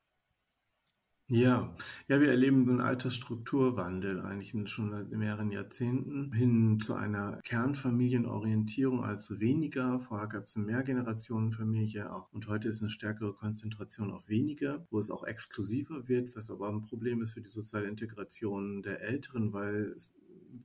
Ja, 1.34 1.74
ja, 2.08 2.20
wir 2.20 2.28
erleben 2.28 2.68
einen 2.68 2.82
Altersstrukturwandel 2.82 4.20
eigentlich 4.20 4.52
schon 4.70 4.90
seit 4.90 5.10
mehreren 5.12 5.50
Jahrzehnten. 5.50 6.30
Hin 6.34 6.78
zu 6.78 6.92
einer 6.92 7.40
Kernfamilienorientierung, 7.42 9.02
also 9.02 9.40
weniger. 9.40 9.98
Vorher 10.00 10.28
gab 10.28 10.44
es 10.44 10.56
eine 10.56 10.66
Mehrgenerationenfamilie 10.66 12.12
auch. 12.12 12.30
Und 12.34 12.48
heute 12.48 12.68
ist 12.68 12.82
eine 12.82 12.90
stärkere 12.90 13.32
Konzentration 13.32 14.10
auf 14.10 14.28
weniger, 14.28 14.86
wo 14.90 14.98
es 14.98 15.10
auch 15.10 15.24
exklusiver 15.24 16.06
wird, 16.06 16.36
was 16.36 16.50
aber 16.50 16.68
ein 16.68 16.82
Problem 16.82 17.22
ist 17.22 17.32
für 17.32 17.40
die 17.40 17.48
soziale 17.48 17.88
Integration 17.88 18.82
der 18.82 19.00
Älteren, 19.00 19.54
weil 19.54 19.94
es 19.96 20.12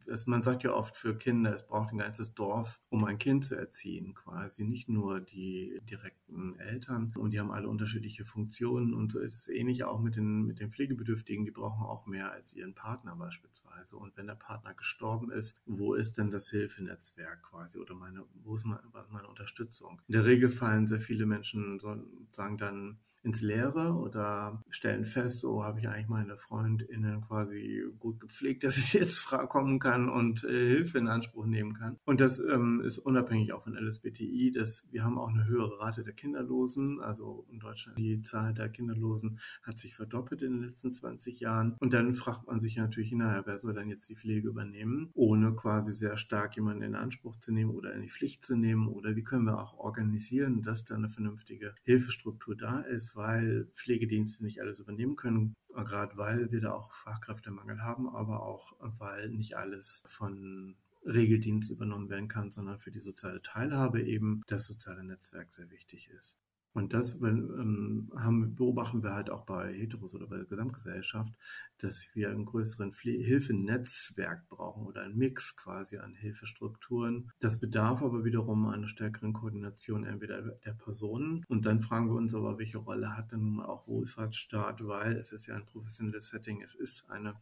es, 0.05 0.27
man 0.27 0.43
sagt 0.43 0.63
ja 0.63 0.73
oft 0.73 0.95
für 0.95 1.17
Kinder, 1.17 1.53
es 1.53 1.67
braucht 1.67 1.91
ein 1.91 1.97
ganzes 1.97 2.33
Dorf, 2.33 2.79
um 2.89 3.03
ein 3.05 3.17
Kind 3.17 3.45
zu 3.45 3.55
erziehen, 3.55 4.13
quasi. 4.13 4.63
Nicht 4.63 4.89
nur 4.89 5.19
die 5.19 5.79
direkten 5.89 6.59
Eltern. 6.59 7.13
Und 7.15 7.31
die 7.31 7.39
haben 7.39 7.51
alle 7.51 7.67
unterschiedliche 7.67 8.25
Funktionen. 8.25 8.93
Und 8.93 9.11
so 9.11 9.19
ist 9.19 9.35
es 9.35 9.47
ähnlich 9.47 9.83
auch 9.83 9.99
mit 9.99 10.15
den, 10.15 10.43
mit 10.43 10.59
den 10.59 10.71
Pflegebedürftigen, 10.71 11.45
die 11.45 11.51
brauchen 11.51 11.85
auch 11.85 12.05
mehr 12.05 12.31
als 12.31 12.53
ihren 12.53 12.73
Partner 12.73 13.15
beispielsweise. 13.15 13.97
Und 13.97 14.15
wenn 14.17 14.27
der 14.27 14.35
Partner 14.35 14.73
gestorben 14.73 15.31
ist, 15.31 15.59
wo 15.65 15.93
ist 15.93 16.17
denn 16.17 16.31
das 16.31 16.49
Hilfenetzwerk 16.49 17.43
quasi? 17.43 17.79
Oder 17.79 17.95
meine, 17.95 18.23
wo 18.43 18.55
ist 18.55 18.65
meine, 18.65 18.83
meine 19.09 19.27
Unterstützung? 19.27 20.01
In 20.07 20.13
der 20.13 20.25
Regel 20.25 20.49
fallen 20.49 20.87
sehr 20.87 20.99
viele 20.99 21.25
Menschen 21.25 21.79
sozusagen 21.79 22.57
dann 22.57 22.99
ins 23.27 23.41
Leere 23.41 23.93
oder 23.93 24.63
stellen 24.69 25.05
fest, 25.05 25.41
so 25.41 25.63
habe 25.63 25.79
ich 25.79 25.89
eigentlich 25.89 26.07
meine 26.07 26.37
FreundInnen 26.37 27.21
quasi 27.21 27.83
gut 27.99 28.21
gepflegt, 28.21 28.63
dass 28.63 28.77
ich 28.77 28.93
jetzt 28.93 29.25
kommen 29.27 29.79
kann 29.79 30.09
und 30.09 30.43
äh, 30.45 30.67
Hilfe 30.69 30.97
in 30.97 31.07
Anspruch 31.07 31.45
nehmen 31.45 31.73
kann. 31.73 31.97
Und 32.05 32.21
das 32.21 32.39
ähm, 32.39 32.81
ist 32.81 32.99
unabhängig 32.99 33.51
auch 33.51 33.63
von 33.63 33.75
LSBTI, 33.75 34.51
dass 34.51 34.87
wir 34.91 35.03
haben 35.03 35.17
auch 35.17 35.27
eine 35.27 35.45
höhere 35.45 35.79
Rate 35.79 36.03
der 36.03 36.13
Kinderlosen. 36.13 37.01
Also 37.01 37.45
in 37.51 37.59
Deutschland 37.59 37.97
die 37.97 38.21
Zahl 38.21 38.53
der 38.53 38.69
Kinderlosen 38.69 39.39
hat 39.61 39.77
sich 39.77 39.95
verdoppelt 39.95 40.41
in 40.41 40.53
den 40.53 40.63
letzten 40.63 40.91
20 40.91 41.41
Jahren. 41.41 41.75
Und 41.79 41.93
dann 41.93 42.15
fragt 42.15 42.47
man 42.47 42.59
sich 42.59 42.77
natürlich, 42.77 43.11
naja, 43.11 43.43
wer 43.45 43.57
soll 43.57 43.73
dann 43.73 43.89
jetzt 43.89 44.07
die 44.07 44.15
Pflege 44.15 44.47
übernehmen, 44.47 45.09
ohne 45.13 45.53
quasi 45.53 45.91
sehr 45.91 46.15
stark 46.15 46.55
jemanden 46.55 46.83
in 46.83 46.95
Anspruch 46.95 47.37
zu 47.37 47.51
nehmen 47.51 47.71
oder 47.71 47.93
in 47.93 48.03
die 48.03 48.09
Pflicht 48.09 48.45
zu 48.45 48.55
nehmen? 48.55 48.87
Oder 48.87 49.17
wie 49.17 49.23
können 49.23 49.45
wir 49.45 49.59
auch 49.59 49.77
organisieren, 49.77 50.61
dass 50.61 50.85
da 50.85 50.95
eine 50.95 51.09
vernünftige 51.09 51.75
Hilfestruktur 51.83 52.55
da 52.55 52.79
ist? 52.79 53.16
Weil 53.17 53.65
Pflegedienste 53.73 54.43
nicht 54.45 54.61
alles 54.61 54.79
übernehmen 54.79 55.17
können, 55.17 55.55
gerade 55.73 56.15
weil 56.15 56.51
wir 56.51 56.61
da 56.61 56.71
auch 56.71 56.93
Fachkräftemangel 56.93 57.81
haben, 57.81 58.07
aber 58.07 58.43
auch 58.43 58.73
weil 58.79 59.29
nicht 59.29 59.57
alles 59.57 60.03
von 60.07 60.77
Regeldienst 61.03 61.71
übernommen 61.71 62.09
werden 62.09 62.27
kann, 62.27 62.51
sondern 62.51 62.79
für 62.79 62.91
die 62.91 62.99
soziale 62.99 63.41
Teilhabe 63.41 64.01
eben 64.03 64.43
das 64.47 64.67
soziale 64.67 65.03
Netzwerk 65.03 65.53
sehr 65.53 65.69
wichtig 65.69 66.09
ist. 66.09 66.37
Und 66.73 66.93
das 66.93 67.19
ähm, 67.21 68.11
haben, 68.15 68.55
beobachten 68.55 69.01
wir 69.01 69.13
halt 69.13 69.29
auch 69.29 69.45
bei 69.45 69.73
Heteros 69.73 70.13
oder 70.13 70.27
bei 70.27 70.37
der 70.37 70.45
Gesamtgesellschaft, 70.45 71.33
dass 71.79 72.09
wir 72.13 72.29
ein 72.29 72.45
größeren 72.45 72.91
Hilfenetzwerk 72.91 74.47
brauchen 74.49 74.85
oder 74.85 75.01
ein 75.01 75.17
Mix 75.17 75.55
quasi 75.55 75.97
an 75.97 76.13
Hilfestrukturen. 76.13 77.31
Das 77.39 77.59
bedarf 77.59 78.03
aber 78.03 78.23
wiederum 78.25 78.67
einer 78.67 78.87
stärkeren 78.87 79.33
Koordination 79.33 80.05
entweder 80.05 80.41
der 80.41 80.73
Personen. 80.73 81.43
Und 81.47 81.65
dann 81.65 81.81
fragen 81.81 82.09
wir 82.09 82.15
uns 82.15 82.35
aber, 82.35 82.59
welche 82.59 82.77
Rolle 82.77 83.17
hat 83.17 83.31
denn 83.31 83.39
nun 83.39 83.55
mal 83.55 83.65
auch 83.65 83.87
Wohlfahrtsstaat, 83.87 84.85
weil 84.85 85.17
es 85.17 85.31
ist 85.31 85.47
ja 85.47 85.55
ein 85.55 85.65
professionelles 85.65 86.27
Setting, 86.27 86.61
es 86.61 86.75
ist 86.75 87.09
eine 87.09 87.35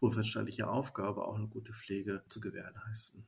wohlfahrtsstaatliche 0.00 0.68
Aufgabe, 0.68 1.24
auch 1.24 1.36
eine 1.36 1.48
gute 1.48 1.72
Pflege 1.72 2.22
zu 2.28 2.40
gewährleisten. 2.40 3.24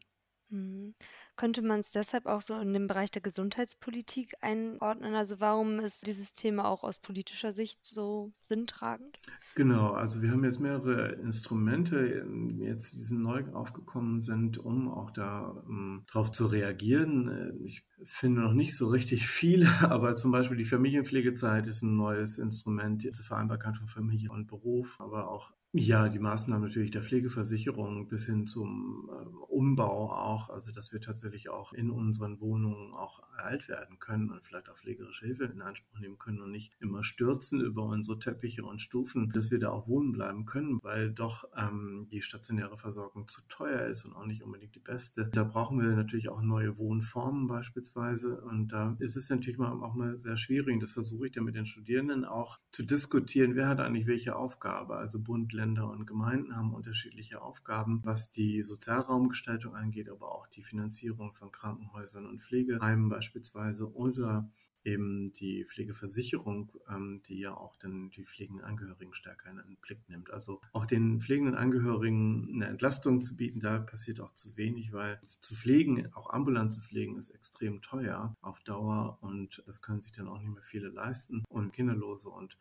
Könnte 1.36 1.62
man 1.62 1.80
es 1.80 1.90
deshalb 1.90 2.26
auch 2.26 2.42
so 2.42 2.58
in 2.58 2.72
den 2.72 2.86
Bereich 2.86 3.10
der 3.10 3.22
Gesundheitspolitik 3.22 4.34
einordnen? 4.42 5.14
Also 5.14 5.40
warum 5.40 5.80
ist 5.80 6.06
dieses 6.06 6.34
Thema 6.34 6.66
auch 6.66 6.84
aus 6.84 6.98
politischer 6.98 7.52
Sicht 7.52 7.78
so 7.84 8.32
sinntragend? 8.42 9.18
Genau, 9.54 9.92
also 9.92 10.20
wir 10.20 10.30
haben 10.30 10.44
jetzt 10.44 10.60
mehrere 10.60 11.12
Instrumente, 11.12 12.26
jetzt 12.58 12.92
die 12.92 13.14
neu 13.14 13.44
aufgekommen 13.52 14.20
sind, 14.20 14.58
um 14.58 14.88
auch 14.88 15.10
da 15.10 15.40
um, 15.66 15.68
ähm, 15.68 16.04
darauf 16.12 16.30
zu 16.32 16.46
reagieren. 16.46 17.60
Ich 17.64 17.84
finde 18.04 18.42
noch 18.42 18.52
nicht 18.52 18.76
so 18.76 18.88
richtig 18.88 19.26
viele, 19.26 19.68
aber 19.90 20.14
zum 20.16 20.32
Beispiel 20.32 20.56
die 20.56 20.64
Familienpflegezeit 20.64 21.66
ist 21.66 21.82
ein 21.82 21.96
neues 21.96 22.38
Instrument 22.38 23.02
zur 23.14 23.24
Vereinbarkeit 23.24 23.76
von 23.78 23.88
Familie 23.88 24.30
und 24.30 24.46
Beruf, 24.46 25.00
aber 25.00 25.28
auch 25.28 25.52
ja, 25.74 26.10
die 26.10 26.18
Maßnahmen 26.18 26.68
natürlich 26.68 26.90
der 26.90 27.02
Pflegeversicherung 27.02 28.06
bis 28.06 28.26
hin 28.26 28.46
zum 28.46 29.08
äh, 29.10 29.24
Umbau 29.48 30.12
auch, 30.12 30.50
also 30.50 30.70
dass 30.70 30.92
wir 30.92 31.00
tatsächlich 31.00 31.21
auch 31.48 31.72
in 31.72 31.90
unseren 31.90 32.40
Wohnungen 32.40 32.92
auch 32.94 33.22
alt 33.36 33.68
werden 33.68 33.98
können 33.98 34.30
und 34.30 34.44
vielleicht 34.44 34.68
auch 34.68 34.76
pflegerische 34.76 35.26
Hilfe 35.26 35.44
in 35.44 35.62
Anspruch 35.62 35.98
nehmen 35.98 36.18
können 36.18 36.40
und 36.40 36.50
nicht 36.50 36.72
immer 36.80 37.02
stürzen 37.04 37.60
über 37.60 37.84
unsere 37.84 38.18
Teppiche 38.18 38.64
und 38.64 38.80
Stufen, 38.80 39.30
dass 39.30 39.50
wir 39.50 39.58
da 39.58 39.70
auch 39.70 39.88
wohnen 39.88 40.12
bleiben 40.12 40.46
können, 40.46 40.78
weil 40.82 41.10
doch 41.10 41.44
ähm, 41.56 42.08
die 42.10 42.22
stationäre 42.22 42.76
Versorgung 42.76 43.28
zu 43.28 43.42
teuer 43.48 43.86
ist 43.86 44.04
und 44.04 44.14
auch 44.14 44.26
nicht 44.26 44.42
unbedingt 44.42 44.74
die 44.74 44.80
beste. 44.80 45.26
Da 45.32 45.44
brauchen 45.44 45.80
wir 45.80 45.94
natürlich 45.94 46.28
auch 46.28 46.42
neue 46.42 46.76
Wohnformen 46.78 47.46
beispielsweise 47.46 48.40
und 48.42 48.68
da 48.68 48.96
ist 48.98 49.16
es 49.16 49.30
natürlich 49.30 49.58
auch 49.60 49.94
mal 49.94 50.18
sehr 50.18 50.36
schwierig, 50.36 50.80
das 50.80 50.92
versuche 50.92 51.26
ich 51.26 51.32
dann 51.32 51.44
mit 51.44 51.54
den 51.54 51.66
Studierenden 51.66 52.24
auch 52.24 52.58
zu 52.70 52.82
diskutieren, 52.84 53.54
wer 53.54 53.68
hat 53.68 53.80
eigentlich 53.80 54.06
welche 54.06 54.36
Aufgabe, 54.36 54.96
also 54.96 55.20
Bund, 55.20 55.52
Länder 55.52 55.88
und 55.90 56.06
Gemeinden 56.06 56.56
haben 56.56 56.74
unterschiedliche 56.74 57.42
Aufgaben, 57.42 58.00
was 58.04 58.32
die 58.32 58.62
Sozialraumgestaltung 58.62 59.74
angeht, 59.74 60.08
aber 60.08 60.32
auch 60.32 60.46
die 60.48 60.62
Finanzierung 60.62 61.11
von 61.14 61.52
Krankenhäusern 61.52 62.26
und 62.26 62.42
Pflegeheimen 62.42 63.08
beispielsweise 63.08 63.92
oder 63.94 64.50
eben 64.84 65.32
die 65.32 65.64
Pflegeversicherung, 65.64 66.72
ähm, 66.88 67.22
die 67.26 67.38
ja 67.38 67.54
auch 67.54 67.76
dann 67.76 68.10
die 68.10 68.24
pflegenden 68.24 68.64
Angehörigen 68.64 69.14
stärker 69.14 69.50
in 69.50 69.56
den 69.56 69.76
Blick 69.76 70.08
nimmt. 70.08 70.30
Also 70.30 70.60
auch 70.72 70.86
den 70.86 71.20
pflegenden 71.20 71.54
Angehörigen 71.54 72.50
eine 72.54 72.66
Entlastung 72.66 73.20
zu 73.20 73.36
bieten, 73.36 73.60
da 73.60 73.78
passiert 73.78 74.20
auch 74.20 74.32
zu 74.32 74.56
wenig, 74.56 74.92
weil 74.92 75.20
zu 75.22 75.54
pflegen, 75.54 76.12
auch 76.14 76.30
ambulant 76.30 76.72
zu 76.72 76.80
pflegen, 76.80 77.16
ist 77.16 77.30
extrem 77.30 77.80
teuer 77.82 78.36
auf 78.40 78.60
Dauer 78.60 79.18
und 79.20 79.62
das 79.66 79.82
können 79.82 80.00
sich 80.00 80.12
dann 80.12 80.28
auch 80.28 80.40
nicht 80.40 80.52
mehr 80.52 80.62
viele 80.62 80.88
leisten 80.88 81.44
und 81.48 81.72
Kinderlose 81.72 82.28
und 82.28 82.56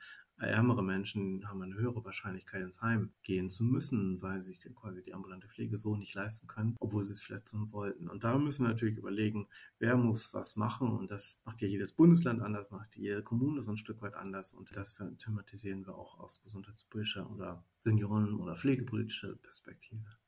ärmere 0.47 0.83
Menschen 0.83 1.47
haben 1.47 1.61
eine 1.61 1.75
höhere 1.75 2.03
Wahrscheinlichkeit 2.03 2.61
ins 2.61 2.81
Heim 2.81 3.11
gehen 3.23 3.49
zu 3.49 3.63
müssen, 3.63 4.21
weil 4.21 4.41
sie 4.41 4.53
sich 4.53 4.75
quasi 4.75 5.01
die 5.01 5.13
ambulante 5.13 5.47
Pflege 5.47 5.77
so 5.77 5.95
nicht 5.95 6.13
leisten 6.13 6.47
können, 6.47 6.75
obwohl 6.79 7.03
sie 7.03 7.13
es 7.13 7.21
vielleicht 7.21 7.49
so 7.49 7.71
wollten. 7.71 8.07
Und 8.07 8.23
da 8.23 8.37
müssen 8.37 8.63
wir 8.63 8.69
natürlich 8.69 8.97
überlegen, 8.97 9.47
wer 9.79 9.97
muss 9.97 10.33
was 10.33 10.55
machen. 10.55 10.89
Und 10.91 11.11
das 11.11 11.39
macht 11.45 11.61
ja 11.61 11.67
jedes 11.67 11.93
Bundesland 11.93 12.41
anders, 12.41 12.71
macht 12.71 12.95
jede 12.95 13.23
Kommune 13.23 13.61
so 13.61 13.71
ein 13.71 13.77
Stück 13.77 14.01
weit 14.01 14.15
anders. 14.15 14.53
Und 14.53 14.75
das 14.75 14.95
thematisieren 15.19 15.85
wir 15.85 15.95
auch 15.95 16.19
aus 16.19 16.41
gesundheitspolitischer 16.41 17.29
oder 17.29 17.63
Senioren- 17.77 18.35
oder 18.35 18.55
pflegepolitischer 18.55 19.35
Perspektive. 19.35 20.20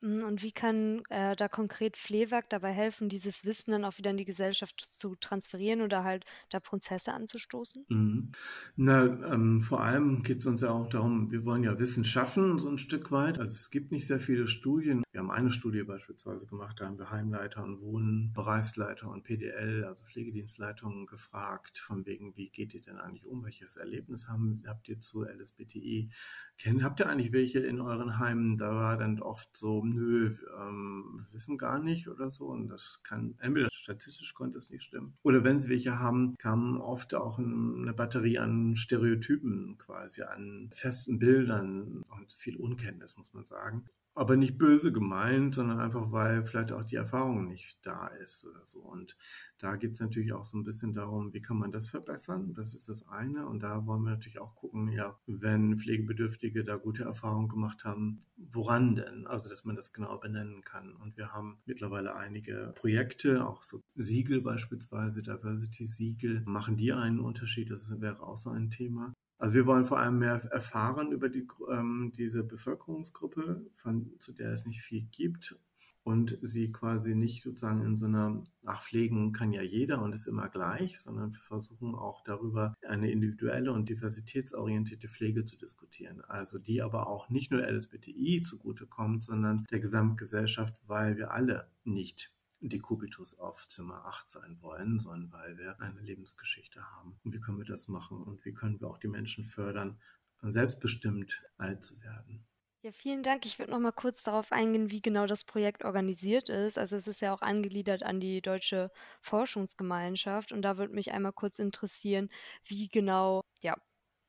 Und 0.00 0.42
wie 0.42 0.52
kann, 0.52 1.02
äh, 1.08 1.34
da 1.34 1.48
konkret 1.48 1.96
Fleewag 1.96 2.44
dabei 2.50 2.70
helfen, 2.70 3.08
dieses 3.08 3.44
Wissen 3.44 3.72
dann 3.72 3.84
auch 3.84 3.98
wieder 3.98 4.12
in 4.12 4.16
die 4.16 4.24
Gesellschaft 4.24 4.80
zu 4.80 5.16
transferieren 5.16 5.82
oder 5.82 6.04
halt 6.04 6.24
da 6.50 6.60
Prozesse 6.60 7.12
anzustoßen? 7.12 7.84
Mhm. 7.88 8.30
Na, 8.76 9.04
ähm, 9.32 9.60
vor 9.60 9.80
allem 9.80 10.22
geht 10.22 10.38
es 10.38 10.46
uns 10.46 10.62
ja 10.62 10.70
auch 10.70 10.88
darum, 10.88 11.32
wir 11.32 11.44
wollen 11.44 11.64
ja 11.64 11.78
Wissen 11.80 12.04
schaffen, 12.04 12.60
so 12.60 12.68
ein 12.68 12.78
Stück 12.78 13.10
weit. 13.10 13.40
Also 13.40 13.54
es 13.54 13.70
gibt 13.70 13.90
nicht 13.90 14.06
sehr 14.06 14.20
viele 14.20 14.46
Studien. 14.46 15.02
Wir 15.10 15.20
haben 15.20 15.32
eine 15.32 15.50
Studie 15.50 15.82
beispielsweise 15.82 16.46
gemacht, 16.46 16.78
da 16.78 16.86
haben 16.86 16.98
wir 16.98 17.10
Heimleiter 17.10 17.64
und 17.64 17.80
Wohnbereichsleiter 17.80 19.08
und 19.10 19.24
PDL, 19.24 19.84
also 19.84 20.04
Pflegedienstleitungen, 20.04 21.06
gefragt, 21.06 21.78
von 21.78 22.06
wegen, 22.06 22.36
wie 22.36 22.50
geht 22.50 22.72
ihr 22.72 22.82
denn 22.82 22.98
eigentlich 22.98 23.26
um? 23.26 23.42
Welches 23.42 23.76
Erlebnis 23.76 24.28
haben, 24.28 24.62
habt 24.64 24.88
ihr 24.88 25.00
zu 25.00 25.24
LSBTI? 25.24 26.10
Kennt, 26.58 26.82
habt 26.82 26.98
ihr 26.98 27.08
eigentlich 27.08 27.32
welche 27.32 27.60
in 27.60 27.80
euren 27.80 28.18
Heimen? 28.18 28.58
Da 28.58 28.74
war 28.74 28.96
dann 28.96 29.22
oft 29.22 29.56
so, 29.56 29.84
nö, 29.84 30.34
ähm, 30.60 31.24
wissen 31.30 31.56
gar 31.56 31.78
nicht 31.78 32.08
oder 32.08 32.30
so. 32.30 32.46
Und 32.48 32.66
das 32.66 33.00
kann, 33.04 33.36
entweder 33.40 33.68
statistisch 33.70 34.34
konnte 34.34 34.58
es 34.58 34.68
nicht 34.68 34.82
stimmen. 34.82 35.16
Oder 35.22 35.44
wenn 35.44 35.60
sie 35.60 35.68
welche 35.68 36.00
haben, 36.00 36.34
kam 36.36 36.80
oft 36.80 37.14
auch 37.14 37.38
eine 37.38 37.94
Batterie 37.94 38.40
an 38.40 38.74
Stereotypen 38.74 39.78
quasi, 39.78 40.22
an 40.22 40.70
festen 40.72 41.20
Bildern 41.20 42.02
und 42.08 42.32
viel 42.32 42.56
Unkenntnis, 42.56 43.16
muss 43.16 43.32
man 43.32 43.44
sagen 43.44 43.88
aber 44.18 44.36
nicht 44.36 44.58
böse 44.58 44.90
gemeint, 44.90 45.54
sondern 45.54 45.78
einfach, 45.78 46.10
weil 46.10 46.42
vielleicht 46.42 46.72
auch 46.72 46.82
die 46.82 46.96
Erfahrung 46.96 47.46
nicht 47.46 47.78
da 47.86 48.08
ist 48.08 48.44
oder 48.44 48.64
so. 48.64 48.80
Und 48.80 49.16
da 49.58 49.76
geht 49.76 49.92
es 49.92 50.00
natürlich 50.00 50.32
auch 50.32 50.44
so 50.44 50.58
ein 50.58 50.64
bisschen 50.64 50.92
darum, 50.92 51.32
wie 51.32 51.40
kann 51.40 51.56
man 51.56 51.70
das 51.70 51.88
verbessern? 51.88 52.52
Das 52.52 52.74
ist 52.74 52.88
das 52.88 53.06
eine. 53.06 53.46
Und 53.46 53.62
da 53.62 53.86
wollen 53.86 54.02
wir 54.02 54.10
natürlich 54.10 54.40
auch 54.40 54.56
gucken, 54.56 54.90
ja, 54.90 55.16
wenn 55.28 55.78
Pflegebedürftige 55.78 56.64
da 56.64 56.74
gute 56.74 57.04
Erfahrungen 57.04 57.48
gemacht 57.48 57.84
haben, 57.84 58.24
woran 58.36 58.96
denn? 58.96 59.28
Also, 59.28 59.48
dass 59.48 59.64
man 59.64 59.76
das 59.76 59.92
genau 59.92 60.18
benennen 60.18 60.62
kann. 60.62 60.96
Und 60.96 61.16
wir 61.16 61.32
haben 61.32 61.58
mittlerweile 61.64 62.16
einige 62.16 62.72
Projekte, 62.74 63.46
auch 63.46 63.62
so 63.62 63.84
Siegel 63.94 64.40
beispielsweise, 64.40 65.22
Diversity-Siegel. 65.22 66.42
Machen 66.44 66.76
die 66.76 66.92
einen 66.92 67.20
Unterschied? 67.20 67.70
Das 67.70 68.00
wäre 68.00 68.20
auch 68.20 68.36
so 68.36 68.50
ein 68.50 68.72
Thema. 68.72 69.14
Also 69.38 69.54
wir 69.54 69.66
wollen 69.66 69.84
vor 69.84 70.00
allem 70.00 70.18
mehr 70.18 70.42
erfahren 70.50 71.12
über 71.12 71.28
die, 71.28 71.46
ähm, 71.70 72.12
diese 72.16 72.42
Bevölkerungsgruppe, 72.42 73.66
von, 73.72 74.12
zu 74.18 74.32
der 74.32 74.52
es 74.52 74.66
nicht 74.66 74.82
viel 74.82 75.02
gibt 75.12 75.56
und 76.02 76.38
sie 76.42 76.72
quasi 76.72 77.14
nicht 77.14 77.42
sozusagen 77.42 77.84
in 77.84 77.94
so 77.94 78.06
einer, 78.06 78.42
ach, 78.64 78.82
pflegen 78.82 79.32
kann 79.32 79.52
ja 79.52 79.62
jeder 79.62 80.02
und 80.02 80.14
ist 80.14 80.26
immer 80.26 80.48
gleich, 80.48 80.98
sondern 80.98 81.32
wir 81.32 81.40
versuchen 81.40 81.94
auch 81.94 82.22
darüber 82.24 82.74
eine 82.86 83.10
individuelle 83.10 83.72
und 83.72 83.88
diversitätsorientierte 83.90 85.08
Pflege 85.08 85.44
zu 85.44 85.56
diskutieren. 85.56 86.22
Also 86.22 86.58
die 86.58 86.82
aber 86.82 87.06
auch 87.08 87.28
nicht 87.28 87.52
nur 87.52 87.60
LSBTI 87.60 88.40
zugutekommt, 88.40 89.22
sondern 89.22 89.66
der 89.70 89.80
Gesamtgesellschaft, 89.80 90.74
weil 90.86 91.16
wir 91.16 91.30
alle 91.30 91.70
nicht 91.84 92.32
die 92.60 92.80
Kubitus 92.80 93.38
auf 93.38 93.68
Zimmer 93.68 94.04
8 94.06 94.28
sein 94.28 94.58
wollen, 94.60 94.98
sondern 94.98 95.32
weil 95.32 95.58
wir 95.58 95.80
eine 95.80 96.00
Lebensgeschichte 96.00 96.82
haben. 96.82 97.18
Und 97.24 97.32
wie 97.32 97.40
können 97.40 97.58
wir 97.58 97.64
das 97.64 97.88
machen 97.88 98.22
und 98.22 98.44
wie 98.44 98.52
können 98.52 98.80
wir 98.80 98.88
auch 98.88 98.98
die 98.98 99.08
Menschen 99.08 99.44
fördern, 99.44 100.00
selbstbestimmt 100.42 101.42
alt 101.56 101.84
zu 101.84 102.00
werden. 102.02 102.46
Ja, 102.82 102.92
vielen 102.92 103.24
Dank. 103.24 103.44
Ich 103.44 103.58
würde 103.58 103.72
noch 103.72 103.80
mal 103.80 103.90
kurz 103.90 104.22
darauf 104.22 104.52
eingehen, 104.52 104.92
wie 104.92 105.02
genau 105.02 105.26
das 105.26 105.44
Projekt 105.44 105.84
organisiert 105.84 106.48
ist. 106.48 106.78
Also 106.78 106.94
es 106.94 107.08
ist 107.08 107.20
ja 107.20 107.34
auch 107.34 107.42
angegliedert 107.42 108.04
an 108.04 108.20
die 108.20 108.40
Deutsche 108.40 108.92
Forschungsgemeinschaft 109.20 110.52
und 110.52 110.62
da 110.62 110.78
würde 110.78 110.94
mich 110.94 111.10
einmal 111.12 111.32
kurz 111.32 111.58
interessieren, 111.58 112.28
wie 112.64 112.88
genau 112.88 113.42
ja, 113.62 113.76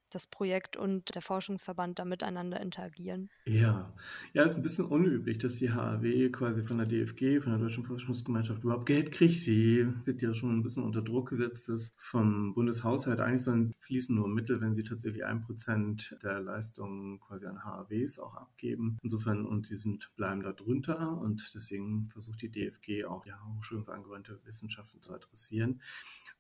das 0.10 0.28
Projekt 0.28 0.78
und 0.78 1.14
der 1.16 1.22
Forschungsverband 1.22 2.00
da 2.00 2.06
miteinander 2.06 2.60
interagieren? 2.60 3.30
Ja, 3.46 3.94
ja, 4.34 4.44
ist 4.44 4.56
ein 4.56 4.64
bisschen 4.64 4.86
unüblich, 4.86 5.38
dass 5.38 5.56
die 5.56 5.72
HAW 5.72 6.30
quasi 6.32 6.64
von 6.64 6.78
der 6.78 6.88
DFG, 6.88 7.42
von 7.42 7.54
der 7.54 7.60
Deutschen 7.60 7.84
Forschungsgemeinschaft 7.84 8.64
überhaupt 8.64 8.86
Geld 8.86 9.12
kriegt. 9.12 9.42
Sie 9.42 9.88
wird 10.06 10.22
ja 10.22 10.34
schon 10.34 10.58
ein 10.58 10.64
bisschen 10.64 10.84
unter 10.84 11.02
Druck 11.02 11.30
gesetzt, 11.30 11.70
dass 11.70 11.94
vom 11.98 12.54
Bundeshaushalt 12.54 13.20
eigentlich 13.20 13.44
sollen 13.44 13.74
fließen 13.80 14.16
nur 14.16 14.28
Mittel, 14.28 14.62
wenn 14.62 14.76
sie 14.76 14.84
tatsächlich 14.84 15.26
ein 15.26 15.42
Prozent 15.42 16.16
der 16.24 16.40
Leistungen 16.40 17.20
quasi 17.20 17.46
an 17.46 17.64
HAWs 17.64 18.20
auch 18.20 18.36
abgeben. 18.36 18.98
Insofern, 19.02 19.46
und 19.46 19.68
sie 19.68 19.78
sind, 19.78 20.12
bleiben 20.16 20.42
da 20.42 20.54
drunter 20.54 21.18
und 21.18 21.52
deswegen 21.56 22.10
versucht 22.12 22.42
die 22.42 22.52
DFG 22.52 23.06
auch 23.06 23.24
die 23.24 23.34
Hochschulen 23.34 23.86
für 23.86 23.94
angewandte 23.94 24.40
Wissenschaften 24.46 25.02
zu 25.02 25.14
adressieren. 25.14 25.82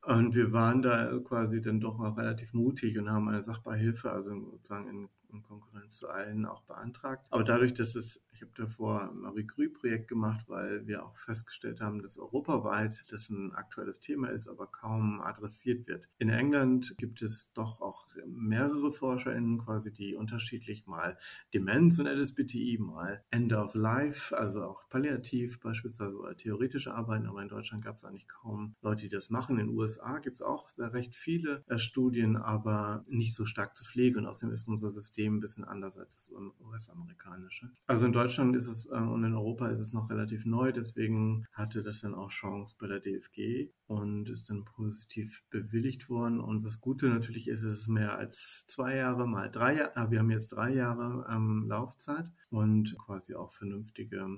Und 0.01 0.35
wir 0.35 0.51
waren 0.53 0.81
da 0.81 1.17
quasi 1.19 1.61
dann 1.61 1.79
doch 1.79 1.97
mal 1.97 2.11
relativ 2.11 2.53
mutig 2.53 2.97
und 2.97 3.09
haben 3.09 3.27
eine 3.27 3.41
Sachbeihilfe, 3.59 4.11
also 4.11 4.39
sozusagen 4.51 4.87
in 4.89 5.09
in 5.31 5.43
Konkurrenz 5.43 5.97
zu 5.97 6.09
allen 6.09 6.45
auch 6.45 6.61
beantragt. 6.63 7.25
Aber 7.29 7.43
dadurch, 7.43 7.73
dass 7.73 7.95
es, 7.95 8.21
ich 8.39 8.43
habe 8.43 8.53
davor 8.55 9.09
ein 9.11 9.19
Marie 9.19 9.45
Curie-Projekt 9.45 10.07
gemacht, 10.07 10.45
weil 10.47 10.87
wir 10.87 11.05
auch 11.05 11.17
festgestellt 11.17 11.81
haben, 11.81 12.01
dass 12.01 12.17
europaweit 12.17 13.05
das 13.11 13.29
ein 13.29 13.53
aktuelles 13.53 13.99
Thema 13.99 14.29
ist, 14.29 14.47
aber 14.47 14.67
kaum 14.67 15.21
adressiert 15.21 15.87
wird. 15.87 16.07
In 16.17 16.29
England 16.29 16.95
gibt 16.97 17.21
es 17.21 17.51
doch 17.53 17.81
auch 17.81 18.07
mehrere 18.25 18.91
ForscherInnen 18.91 19.59
quasi, 19.59 19.93
die 19.93 20.15
unterschiedlich 20.15 20.87
mal 20.87 21.17
Demenz 21.53 21.99
und 21.99 22.07
LSBTI, 22.07 22.77
mal 22.79 23.23
End 23.29 23.51
of 23.53 23.75
Life, 23.75 24.37
also 24.37 24.63
auch 24.63 24.87
palliativ 24.89 25.59
beispielsweise 25.59 26.17
oder 26.17 26.37
theoretische 26.37 26.93
Arbeiten, 26.93 27.27
aber 27.27 27.41
in 27.41 27.49
Deutschland 27.49 27.83
gab 27.83 27.97
es 27.97 28.05
eigentlich 28.05 28.27
kaum 28.27 28.75
Leute, 28.81 29.03
die 29.03 29.09
das 29.09 29.29
machen. 29.29 29.59
In 29.59 29.67
den 29.67 29.77
USA 29.77 30.19
gibt 30.19 30.35
es 30.35 30.41
auch 30.41 30.69
recht 30.77 31.13
viele 31.13 31.63
äh, 31.67 31.77
Studien, 31.77 32.37
aber 32.37 33.03
nicht 33.09 33.35
so 33.35 33.45
stark 33.45 33.75
zur 33.75 33.85
Pflege 33.85 34.17
und 34.17 34.25
außerdem 34.25 34.53
ist 34.53 34.67
unser 34.67 34.89
System 34.91 35.09
System 35.09 35.35
ein 35.35 35.39
bisschen 35.39 35.65
anders 35.65 35.97
als 35.97 36.13
das 36.13 36.31
US-amerikanische. 36.61 37.69
Also 37.87 38.05
in 38.05 38.13
Deutschland 38.13 38.28
ist 38.29 38.67
es 38.67 38.85
äh, 38.91 38.95
und 38.95 39.23
in 39.23 39.33
Europa 39.33 39.69
ist 39.69 39.79
es 39.79 39.93
noch 39.93 40.09
relativ 40.09 40.45
neu, 40.45 40.71
deswegen 40.71 41.45
hatte 41.51 41.81
das 41.81 42.01
dann 42.01 42.13
auch 42.13 42.29
Chance 42.29 42.77
bei 42.79 42.87
der 42.87 42.99
DFG 42.99 43.69
und 43.87 44.29
ist 44.29 44.49
dann 44.49 44.65
positiv 44.65 45.43
bewilligt 45.49 46.09
worden. 46.09 46.39
Und 46.39 46.63
was 46.63 46.81
Gute 46.81 47.09
natürlich 47.09 47.47
ist, 47.47 47.63
ist 47.63 47.79
es 47.79 47.87
mehr 47.87 48.17
als 48.17 48.65
zwei 48.67 48.95
Jahre, 48.95 49.27
mal 49.27 49.49
drei 49.49 49.77
Jahre. 49.77 49.95
Ah, 49.97 50.11
wir 50.11 50.19
haben 50.19 50.31
jetzt 50.31 50.49
drei 50.49 50.73
Jahre 50.73 51.27
ähm, 51.29 51.65
Laufzeit 51.67 52.31
und 52.49 52.97
quasi 52.97 53.35
auch 53.35 53.51
vernünftige 53.53 54.37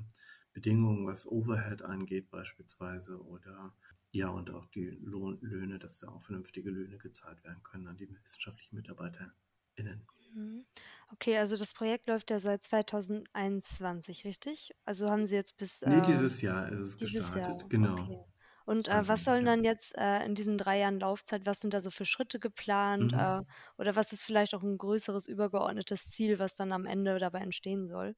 Bedingungen, 0.54 1.06
was 1.06 1.27
Overhead 1.27 1.82
angeht 1.82 2.30
beispielsweise 2.30 3.21
oder 3.21 3.73
ja, 4.13 4.30
und 4.30 4.49
auch 4.49 4.65
die 4.67 4.89
Lohn 5.01 5.38
Löhne, 5.41 5.80
dass 5.80 5.99
da 5.99 6.10
auch 6.10 6.21
vernünftige 6.21 6.69
Löhne 6.69 6.97
gezahlt 6.97 7.43
werden 7.45 7.63
können 7.63 7.88
an 7.88 7.97
die 7.97 8.10
wissenschaftlichen 8.10 8.75
MitarbeiterInnen. 8.75 10.06
Mhm. 10.34 10.65
Okay, 11.12 11.38
also 11.38 11.58
das 11.58 11.74
Projekt 11.74 12.08
läuft 12.08 12.32
ja 12.32 12.39
seit 12.39 12.63
2021, 12.63 14.24
richtig? 14.26 14.72
Also 14.86 15.10
haben 15.10 15.28
Sie 15.28 15.36
jetzt 15.36 15.58
bis 15.58 15.82
Nee, 15.84 16.02
äh, 16.02 16.02
dieses 16.02 16.41
Jahr 16.41 16.70
ist 16.72 16.80
es 16.80 16.98
dieses 17.00 17.34
Jahr. 17.36 17.58
gestartet. 17.58 17.70
Genau. 17.70 18.10
Okay. 18.10 18.24
Und 18.65 18.88
äh, 18.88 19.08
was 19.08 19.24
sollen 19.26 19.46
dann 19.46 19.63
jetzt 19.63 19.96
äh, 19.98 20.24
in 20.26 20.36
diesen 20.36 20.58
drei 20.58 20.80
Jahren 20.80 21.00
Laufzeit, 21.00 21.46
was 21.46 21.60
sind 21.62 21.74
da 21.74 21.82
so 21.82 21.91
für 21.91 22.06
Schritte 22.06 22.39
geplant? 22.39 23.13
Mhm. 23.13 23.13
Äh, 23.13 23.41
oder 23.78 23.96
was 23.96 24.13
ist 24.13 24.24
vielleicht 24.24 24.54
auch 24.56 24.63
ein 24.63 24.78
größeres 24.78 25.28
übergeordnetes 25.28 26.10
Ziel, 26.10 26.39
was 26.39 26.56
dann 26.56 26.72
am 26.74 26.86
Ende 26.86 27.20
dabei 27.20 27.39
entstehen 27.41 27.88
soll? 27.89 28.15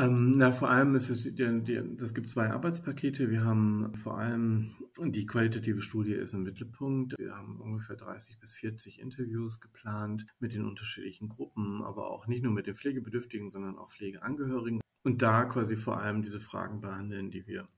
Ähm, 0.00 0.36
na, 0.38 0.50
vor 0.50 0.70
allem 0.70 0.94
ist 0.94 1.10
es, 1.10 1.24
die, 1.24 1.34
die, 1.34 1.96
das 1.96 2.14
gibt 2.14 2.30
zwei 2.30 2.50
Arbeitspakete. 2.50 3.28
Wir 3.28 3.44
haben 3.44 3.92
vor 3.94 4.16
allem 4.16 4.70
die 4.98 5.26
qualitative 5.26 5.82
Studie 5.82 6.14
ist 6.14 6.32
im 6.32 6.42
Mittelpunkt. 6.42 7.18
Wir 7.18 7.36
haben 7.36 7.60
ungefähr 7.60 7.96
30 7.96 8.38
bis 8.38 8.54
40 8.54 8.98
Interviews 8.98 9.60
geplant 9.60 10.26
mit 10.38 10.54
den 10.54 10.64
unterschiedlichen 10.64 11.28
Gruppen, 11.28 11.82
aber 11.82 12.10
auch 12.10 12.26
nicht 12.26 12.42
nur 12.42 12.52
mit 12.52 12.66
den 12.66 12.76
Pflegebedürftigen, 12.76 13.50
sondern 13.50 13.76
auch 13.76 13.90
Pflegeangehörigen. 13.90 14.80
Und 15.02 15.20
da 15.20 15.44
quasi 15.44 15.76
vor 15.76 16.00
allem 16.00 16.22
diese 16.22 16.40
Fragen 16.40 16.80
behandeln, 16.80 17.30
die 17.30 17.46
wir 17.46 17.68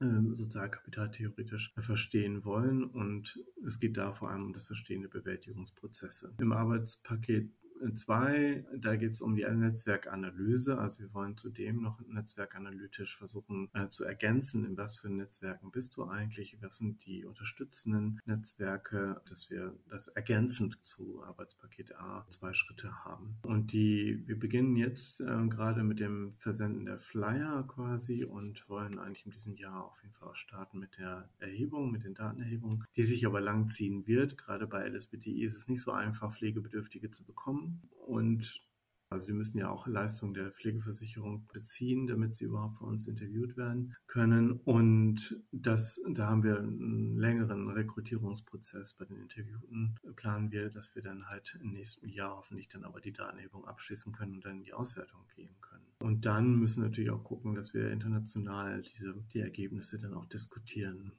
ähm, 0.00 0.36
sozialkapitaltheoretisch 0.36 1.74
verstehen 1.76 2.44
wollen. 2.44 2.84
Und 2.84 3.36
es 3.66 3.80
geht 3.80 3.96
da 3.96 4.12
vor 4.12 4.30
allem 4.30 4.46
um 4.46 4.52
das 4.52 4.62
Verstehen 4.62 5.02
der 5.02 5.08
Bewältigungsprozesse. 5.08 6.36
Im 6.38 6.52
Arbeitspaket 6.52 7.50
zwei, 7.94 8.64
da 8.76 8.96
geht 8.96 9.12
es 9.12 9.20
um 9.20 9.34
die 9.34 9.44
Netzwerkanalyse. 9.44 10.78
Also 10.78 11.00
wir 11.00 11.14
wollen 11.14 11.36
zudem 11.36 11.82
noch 11.82 12.00
netzwerkanalytisch 12.06 13.16
versuchen 13.16 13.68
äh, 13.74 13.88
zu 13.88 14.04
ergänzen, 14.04 14.64
in 14.64 14.76
was 14.76 14.98
für 14.98 15.08
Netzwerken 15.08 15.70
bist 15.70 15.96
du 15.96 16.04
eigentlich, 16.04 16.56
was 16.60 16.78
sind 16.78 17.04
die 17.06 17.24
unterstützenden 17.24 18.20
Netzwerke, 18.24 19.20
dass 19.28 19.50
wir 19.50 19.74
das 19.88 20.08
ergänzend 20.08 20.78
zu 20.82 21.22
Arbeitspaket 21.24 21.94
A 21.96 22.26
zwei 22.28 22.52
Schritte 22.52 23.04
haben. 23.04 23.36
Und 23.42 23.72
die, 23.72 24.22
wir 24.26 24.38
beginnen 24.38 24.76
jetzt 24.76 25.20
äh, 25.20 25.24
gerade 25.48 25.82
mit 25.82 26.00
dem 26.00 26.32
Versenden 26.38 26.86
der 26.86 26.98
Flyer 26.98 27.66
quasi 27.66 28.24
und 28.24 28.68
wollen 28.68 28.98
eigentlich 28.98 29.26
in 29.26 29.32
diesem 29.32 29.56
Jahr 29.56 29.84
auf 29.84 30.02
jeden 30.02 30.14
Fall 30.14 30.28
auch 30.28 30.36
starten 30.36 30.78
mit 30.78 30.98
der 30.98 31.28
Erhebung, 31.38 31.90
mit 31.90 32.04
den 32.04 32.14
Datenerhebungen, 32.14 32.84
die 32.96 33.02
sich 33.02 33.26
aber 33.26 33.40
langziehen 33.40 34.06
wird. 34.06 34.36
Gerade 34.38 34.66
bei 34.66 34.88
LSBTI 34.88 35.44
ist 35.44 35.56
es 35.56 35.68
nicht 35.68 35.80
so 35.80 35.92
einfach, 35.92 36.32
Pflegebedürftige 36.32 37.10
zu 37.10 37.24
bekommen. 37.24 37.67
Und 38.06 38.60
Also 39.10 39.26
die 39.26 39.32
müssen 39.32 39.56
ja 39.56 39.70
auch 39.70 39.86
Leistungen 39.86 40.34
der 40.34 40.50
Pflegeversicherung 40.52 41.46
beziehen, 41.50 42.06
damit 42.06 42.34
sie 42.34 42.44
überhaupt 42.44 42.76
von 42.76 42.88
uns 42.88 43.08
interviewt 43.08 43.56
werden 43.56 43.94
können. 44.06 44.52
Und 44.52 45.42
das, 45.50 45.98
da 46.10 46.28
haben 46.28 46.42
wir 46.42 46.58
einen 46.58 47.16
längeren 47.16 47.70
Rekrutierungsprozess 47.70 48.94
bei 48.94 49.06
den 49.06 49.16
Interviewten. 49.22 49.94
Planen 50.16 50.52
wir, 50.52 50.68
dass 50.68 50.94
wir 50.94 51.02
dann 51.02 51.26
halt 51.26 51.58
im 51.62 51.72
nächsten 51.72 52.06
Jahr 52.08 52.36
hoffentlich 52.36 52.68
dann 52.68 52.84
aber 52.84 53.00
die 53.00 53.12
Datenhebung 53.12 53.64
abschließen 53.66 54.12
können 54.12 54.34
und 54.34 54.44
dann 54.44 54.58
in 54.58 54.64
die 54.64 54.74
Auswertung 54.74 55.24
gehen 55.34 55.56
können. 55.62 55.86
Und 56.00 56.26
dann 56.26 56.56
müssen 56.56 56.82
wir 56.82 56.88
natürlich 56.88 57.10
auch 57.10 57.24
gucken, 57.24 57.54
dass 57.54 57.72
wir 57.72 57.90
international 57.90 58.82
diese, 58.82 59.14
die 59.32 59.40
Ergebnisse 59.40 59.98
dann 59.98 60.12
auch 60.12 60.26
diskutieren. 60.26 61.12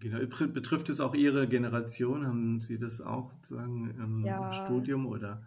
Genau. 0.00 0.18
Betrifft 0.48 0.88
es 0.88 0.98
auch 0.98 1.14
Ihre 1.14 1.46
Generation? 1.46 2.26
Haben 2.26 2.58
Sie 2.58 2.76
das 2.76 3.00
auch 3.00 3.30
sozusagen 3.30 3.90
im 3.90 4.24
ja. 4.24 4.52
Studium 4.52 5.06
oder? 5.06 5.46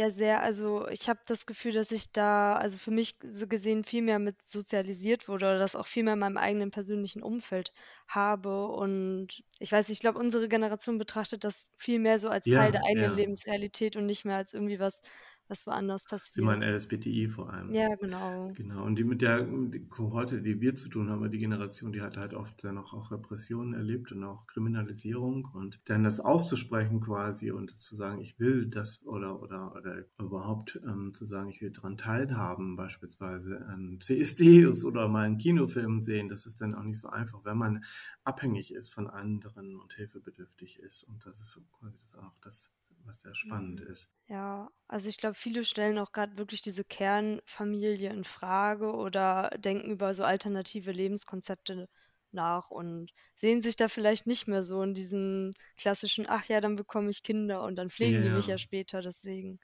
Ja, 0.00 0.08
sehr. 0.10 0.42
Also 0.42 0.88
ich 0.88 1.10
habe 1.10 1.20
das 1.26 1.44
Gefühl, 1.44 1.72
dass 1.72 1.92
ich 1.92 2.10
da, 2.10 2.54
also 2.54 2.78
für 2.78 2.90
mich 2.90 3.18
so 3.22 3.46
gesehen, 3.46 3.84
viel 3.84 4.00
mehr 4.00 4.18
mit 4.18 4.42
sozialisiert 4.42 5.28
wurde 5.28 5.44
oder 5.44 5.58
das 5.58 5.76
auch 5.76 5.86
viel 5.86 6.04
mehr 6.04 6.14
in 6.14 6.20
meinem 6.20 6.38
eigenen 6.38 6.70
persönlichen 6.70 7.22
Umfeld 7.22 7.74
habe. 8.08 8.68
Und 8.68 9.42
ich 9.58 9.70
weiß, 9.70 9.90
ich 9.90 10.00
glaube, 10.00 10.18
unsere 10.18 10.48
Generation 10.48 10.96
betrachtet 10.96 11.44
das 11.44 11.70
viel 11.76 11.98
mehr 11.98 12.18
so 12.18 12.30
als 12.30 12.48
Teil 12.48 12.72
der 12.72 12.80
eigenen 12.88 13.10
ja. 13.10 13.14
Lebensrealität 13.14 13.94
und 13.96 14.06
nicht 14.06 14.24
mehr 14.24 14.36
als 14.36 14.54
irgendwie 14.54 14.78
was, 14.80 15.02
was 15.50 15.66
woanders 15.66 16.04
passiert. 16.04 16.34
Sie 16.34 16.42
meinen 16.42 16.62
LSBTI 16.62 17.28
vor 17.28 17.52
allem. 17.52 17.72
Ja, 17.72 17.94
genau. 17.96 18.52
Genau. 18.54 18.84
Und 18.84 18.96
die 18.96 19.04
mit 19.04 19.20
der 19.20 19.42
die 19.42 19.86
Kohorte, 19.88 20.40
die 20.40 20.60
wir 20.60 20.74
zu 20.76 20.88
tun 20.88 21.10
haben, 21.10 21.30
die 21.30 21.38
Generation, 21.38 21.92
die 21.92 22.00
hat 22.00 22.16
halt 22.16 22.34
oft 22.34 22.62
dann 22.64 22.78
auch, 22.78 22.94
auch 22.94 23.10
Repressionen 23.10 23.74
erlebt 23.74 24.12
und 24.12 24.22
auch 24.24 24.46
Kriminalisierung 24.46 25.48
und 25.52 25.80
dann 25.86 26.04
das 26.04 26.20
auszusprechen 26.20 27.00
quasi 27.00 27.50
und 27.50 27.80
zu 27.80 27.96
sagen, 27.96 28.20
ich 28.20 28.38
will 28.38 28.66
das 28.66 29.04
oder 29.06 29.42
oder 29.42 29.74
oder 29.74 30.04
überhaupt 30.18 30.80
ähm, 30.84 31.12
zu 31.14 31.26
sagen, 31.26 31.50
ich 31.50 31.60
will 31.60 31.70
daran 31.70 31.98
teilhaben, 31.98 32.76
beispielsweise 32.76 33.66
an 33.66 33.98
CSDs 34.00 34.84
oder 34.84 35.08
mal 35.08 35.26
einen 35.26 35.38
Kinofilm 35.38 36.02
sehen, 36.02 36.28
das 36.28 36.46
ist 36.46 36.60
dann 36.60 36.74
auch 36.74 36.84
nicht 36.84 37.00
so 37.00 37.08
einfach, 37.08 37.44
wenn 37.44 37.58
man 37.58 37.84
abhängig 38.24 38.72
ist 38.72 38.92
von 38.94 39.08
anderen 39.08 39.80
und 39.80 39.92
hilfebedürftig 39.94 40.78
ist. 40.78 41.04
Und 41.04 41.26
das 41.26 41.40
ist 41.40 41.50
so 41.52 41.60
quasi 41.78 41.98
das 42.00 42.14
auch 42.14 42.36
das 42.42 42.70
was 43.06 43.20
sehr 43.20 43.34
spannend 43.34 43.80
mhm. 43.80 43.82
ist. 43.82 44.08
Ja, 44.28 44.70
also 44.88 45.08
ich 45.08 45.16
glaube, 45.18 45.34
viele 45.34 45.64
stellen 45.64 45.98
auch 45.98 46.12
gerade 46.12 46.38
wirklich 46.38 46.60
diese 46.62 46.84
Kernfamilie 46.84 48.10
in 48.10 48.24
Frage 48.24 48.92
oder 48.94 49.50
denken 49.58 49.90
über 49.90 50.14
so 50.14 50.22
alternative 50.24 50.92
Lebenskonzepte 50.92 51.88
nach 52.34 52.70
und 52.70 53.12
sehen 53.34 53.62
sich 53.62 53.76
da 53.76 53.88
vielleicht 53.88 54.26
nicht 54.26 54.48
mehr 54.48 54.62
so 54.62 54.82
in 54.82 54.94
diesem 54.94 55.52
klassischen, 55.76 56.26
ach 56.28 56.44
ja, 56.46 56.60
dann 56.60 56.76
bekomme 56.76 57.10
ich 57.10 57.22
Kinder 57.22 57.62
und 57.64 57.76
dann 57.76 57.90
pflegen 57.90 58.22
ja, 58.22 58.22
die 58.22 58.30
mich 58.30 58.46
ja 58.46 58.58
später, 58.58 59.00
deswegen. 59.00 59.58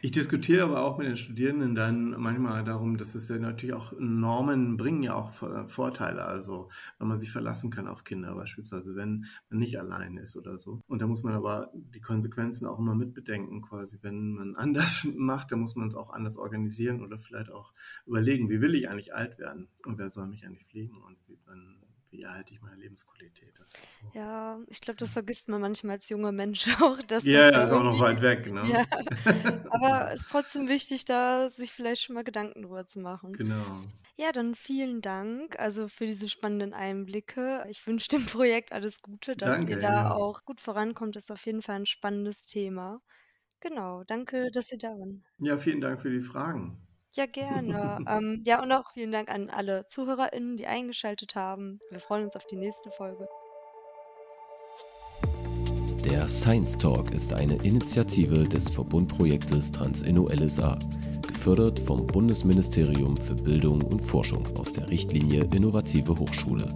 Ich 0.00 0.10
diskutiere 0.10 0.64
aber 0.64 0.82
auch 0.82 0.98
mit 0.98 1.06
den 1.06 1.16
Studierenden 1.16 1.74
dann 1.74 2.10
manchmal 2.18 2.64
darum, 2.64 2.96
dass 2.96 3.14
es 3.14 3.28
ja 3.28 3.38
natürlich 3.38 3.74
auch 3.74 3.92
Normen 3.98 4.76
bringen 4.76 5.02
ja 5.02 5.14
auch 5.14 5.30
Vorteile, 5.68 6.24
also 6.24 6.70
wenn 6.98 7.08
man 7.08 7.18
sich 7.18 7.30
verlassen 7.30 7.70
kann 7.70 7.88
auf 7.88 8.04
Kinder 8.04 8.34
beispielsweise, 8.34 8.96
wenn 8.96 9.26
man 9.50 9.58
nicht 9.58 9.78
allein 9.78 10.16
ist 10.16 10.36
oder 10.36 10.58
so. 10.58 10.80
Und 10.86 11.02
da 11.02 11.06
muss 11.06 11.22
man 11.22 11.34
aber 11.34 11.70
die 11.74 12.00
Konsequenzen 12.00 12.66
auch 12.66 12.78
immer 12.78 12.94
mitbedenken 12.94 13.62
quasi. 13.62 13.98
Wenn 14.02 14.32
man 14.32 14.56
anders 14.56 15.06
macht, 15.16 15.52
dann 15.52 15.60
muss 15.60 15.76
man 15.76 15.88
es 15.88 15.94
auch 15.94 16.10
anders 16.10 16.36
organisieren 16.36 17.02
oder 17.02 17.18
vielleicht 17.18 17.50
auch 17.50 17.72
überlegen, 18.06 18.48
wie 18.50 18.60
will 18.60 18.74
ich 18.74 18.88
eigentlich 18.88 19.14
alt 19.14 19.38
werden 19.38 19.68
und 19.84 19.98
wer 19.98 20.10
soll 20.10 20.26
mich 20.26 20.44
eigentlich 20.44 20.66
pflegen 20.66 21.02
und 21.02 21.16
wie, 21.26 21.38
dann 21.46 21.77
wie 22.10 22.22
erhalte 22.22 22.54
ich 22.54 22.60
meine 22.62 22.76
Lebensqualität. 22.76 23.54
So. 23.64 23.76
Ja, 24.14 24.58
ich 24.68 24.80
glaube, 24.80 24.96
das 24.96 25.12
vergisst 25.12 25.48
man 25.48 25.60
manchmal 25.60 25.96
als 25.96 26.08
junger 26.08 26.32
Mensch 26.32 26.66
auch. 26.82 26.98
Dass 27.02 27.24
ja, 27.24 27.50
das 27.50 27.66
ist 27.66 27.72
auch 27.72 27.82
noch 27.82 27.98
weit 27.98 28.22
weg. 28.22 28.50
Ne? 28.50 28.62
Ja. 28.66 28.84
Aber 29.70 30.12
es 30.12 30.22
ist 30.22 30.30
trotzdem 30.30 30.68
wichtig, 30.68 31.04
da 31.04 31.48
sich 31.48 31.72
vielleicht 31.72 32.02
schon 32.02 32.14
mal 32.14 32.24
Gedanken 32.24 32.62
drüber 32.62 32.86
zu 32.86 33.00
machen. 33.00 33.32
Genau. 33.32 33.62
Ja, 34.16 34.32
dann 34.32 34.54
vielen 34.54 35.02
Dank 35.02 35.58
also 35.58 35.88
für 35.88 36.06
diese 36.06 36.28
spannenden 36.28 36.72
Einblicke. 36.72 37.64
Ich 37.68 37.86
wünsche 37.86 38.08
dem 38.08 38.26
Projekt 38.26 38.72
alles 38.72 39.02
Gute, 39.02 39.36
dass 39.36 39.56
danke, 39.56 39.72
ihr 39.72 39.78
da 39.78 40.04
ja. 40.04 40.10
auch 40.10 40.44
gut 40.44 40.60
vorankommt. 40.60 41.14
Das 41.14 41.24
ist 41.24 41.30
auf 41.30 41.44
jeden 41.46 41.62
Fall 41.62 41.76
ein 41.76 41.86
spannendes 41.86 42.44
Thema. 42.46 43.00
Genau, 43.60 44.04
danke, 44.04 44.50
dass 44.52 44.72
ihr 44.72 44.78
da 44.78 44.88
waren. 44.88 45.24
Ja, 45.38 45.58
vielen 45.58 45.80
Dank 45.80 46.00
für 46.00 46.10
die 46.10 46.20
Fragen. 46.20 46.87
Ja, 47.18 47.26
gerne. 47.26 47.98
ähm, 48.08 48.44
ja, 48.46 48.62
und 48.62 48.70
auch 48.70 48.92
vielen 48.92 49.10
Dank 49.10 49.28
an 49.28 49.50
alle 49.50 49.84
ZuhörerInnen, 49.88 50.56
die 50.56 50.68
eingeschaltet 50.68 51.34
haben. 51.34 51.80
Wir 51.90 51.98
freuen 51.98 52.26
uns 52.26 52.36
auf 52.36 52.46
die 52.46 52.54
nächste 52.54 52.92
Folge. 52.92 53.28
Der 56.04 56.28
Science 56.28 56.78
Talk 56.78 57.10
ist 57.10 57.32
eine 57.32 57.56
Initiative 57.56 58.44
des 58.44 58.70
Verbundprojektes 58.70 59.72
Transinno 59.72 60.28
LSA, 60.28 60.78
gefördert 61.26 61.80
vom 61.80 62.06
Bundesministerium 62.06 63.16
für 63.16 63.34
Bildung 63.34 63.82
und 63.82 64.00
Forschung 64.00 64.46
aus 64.56 64.72
der 64.72 64.88
Richtlinie 64.88 65.42
Innovative 65.52 66.16
Hochschule. 66.16 66.68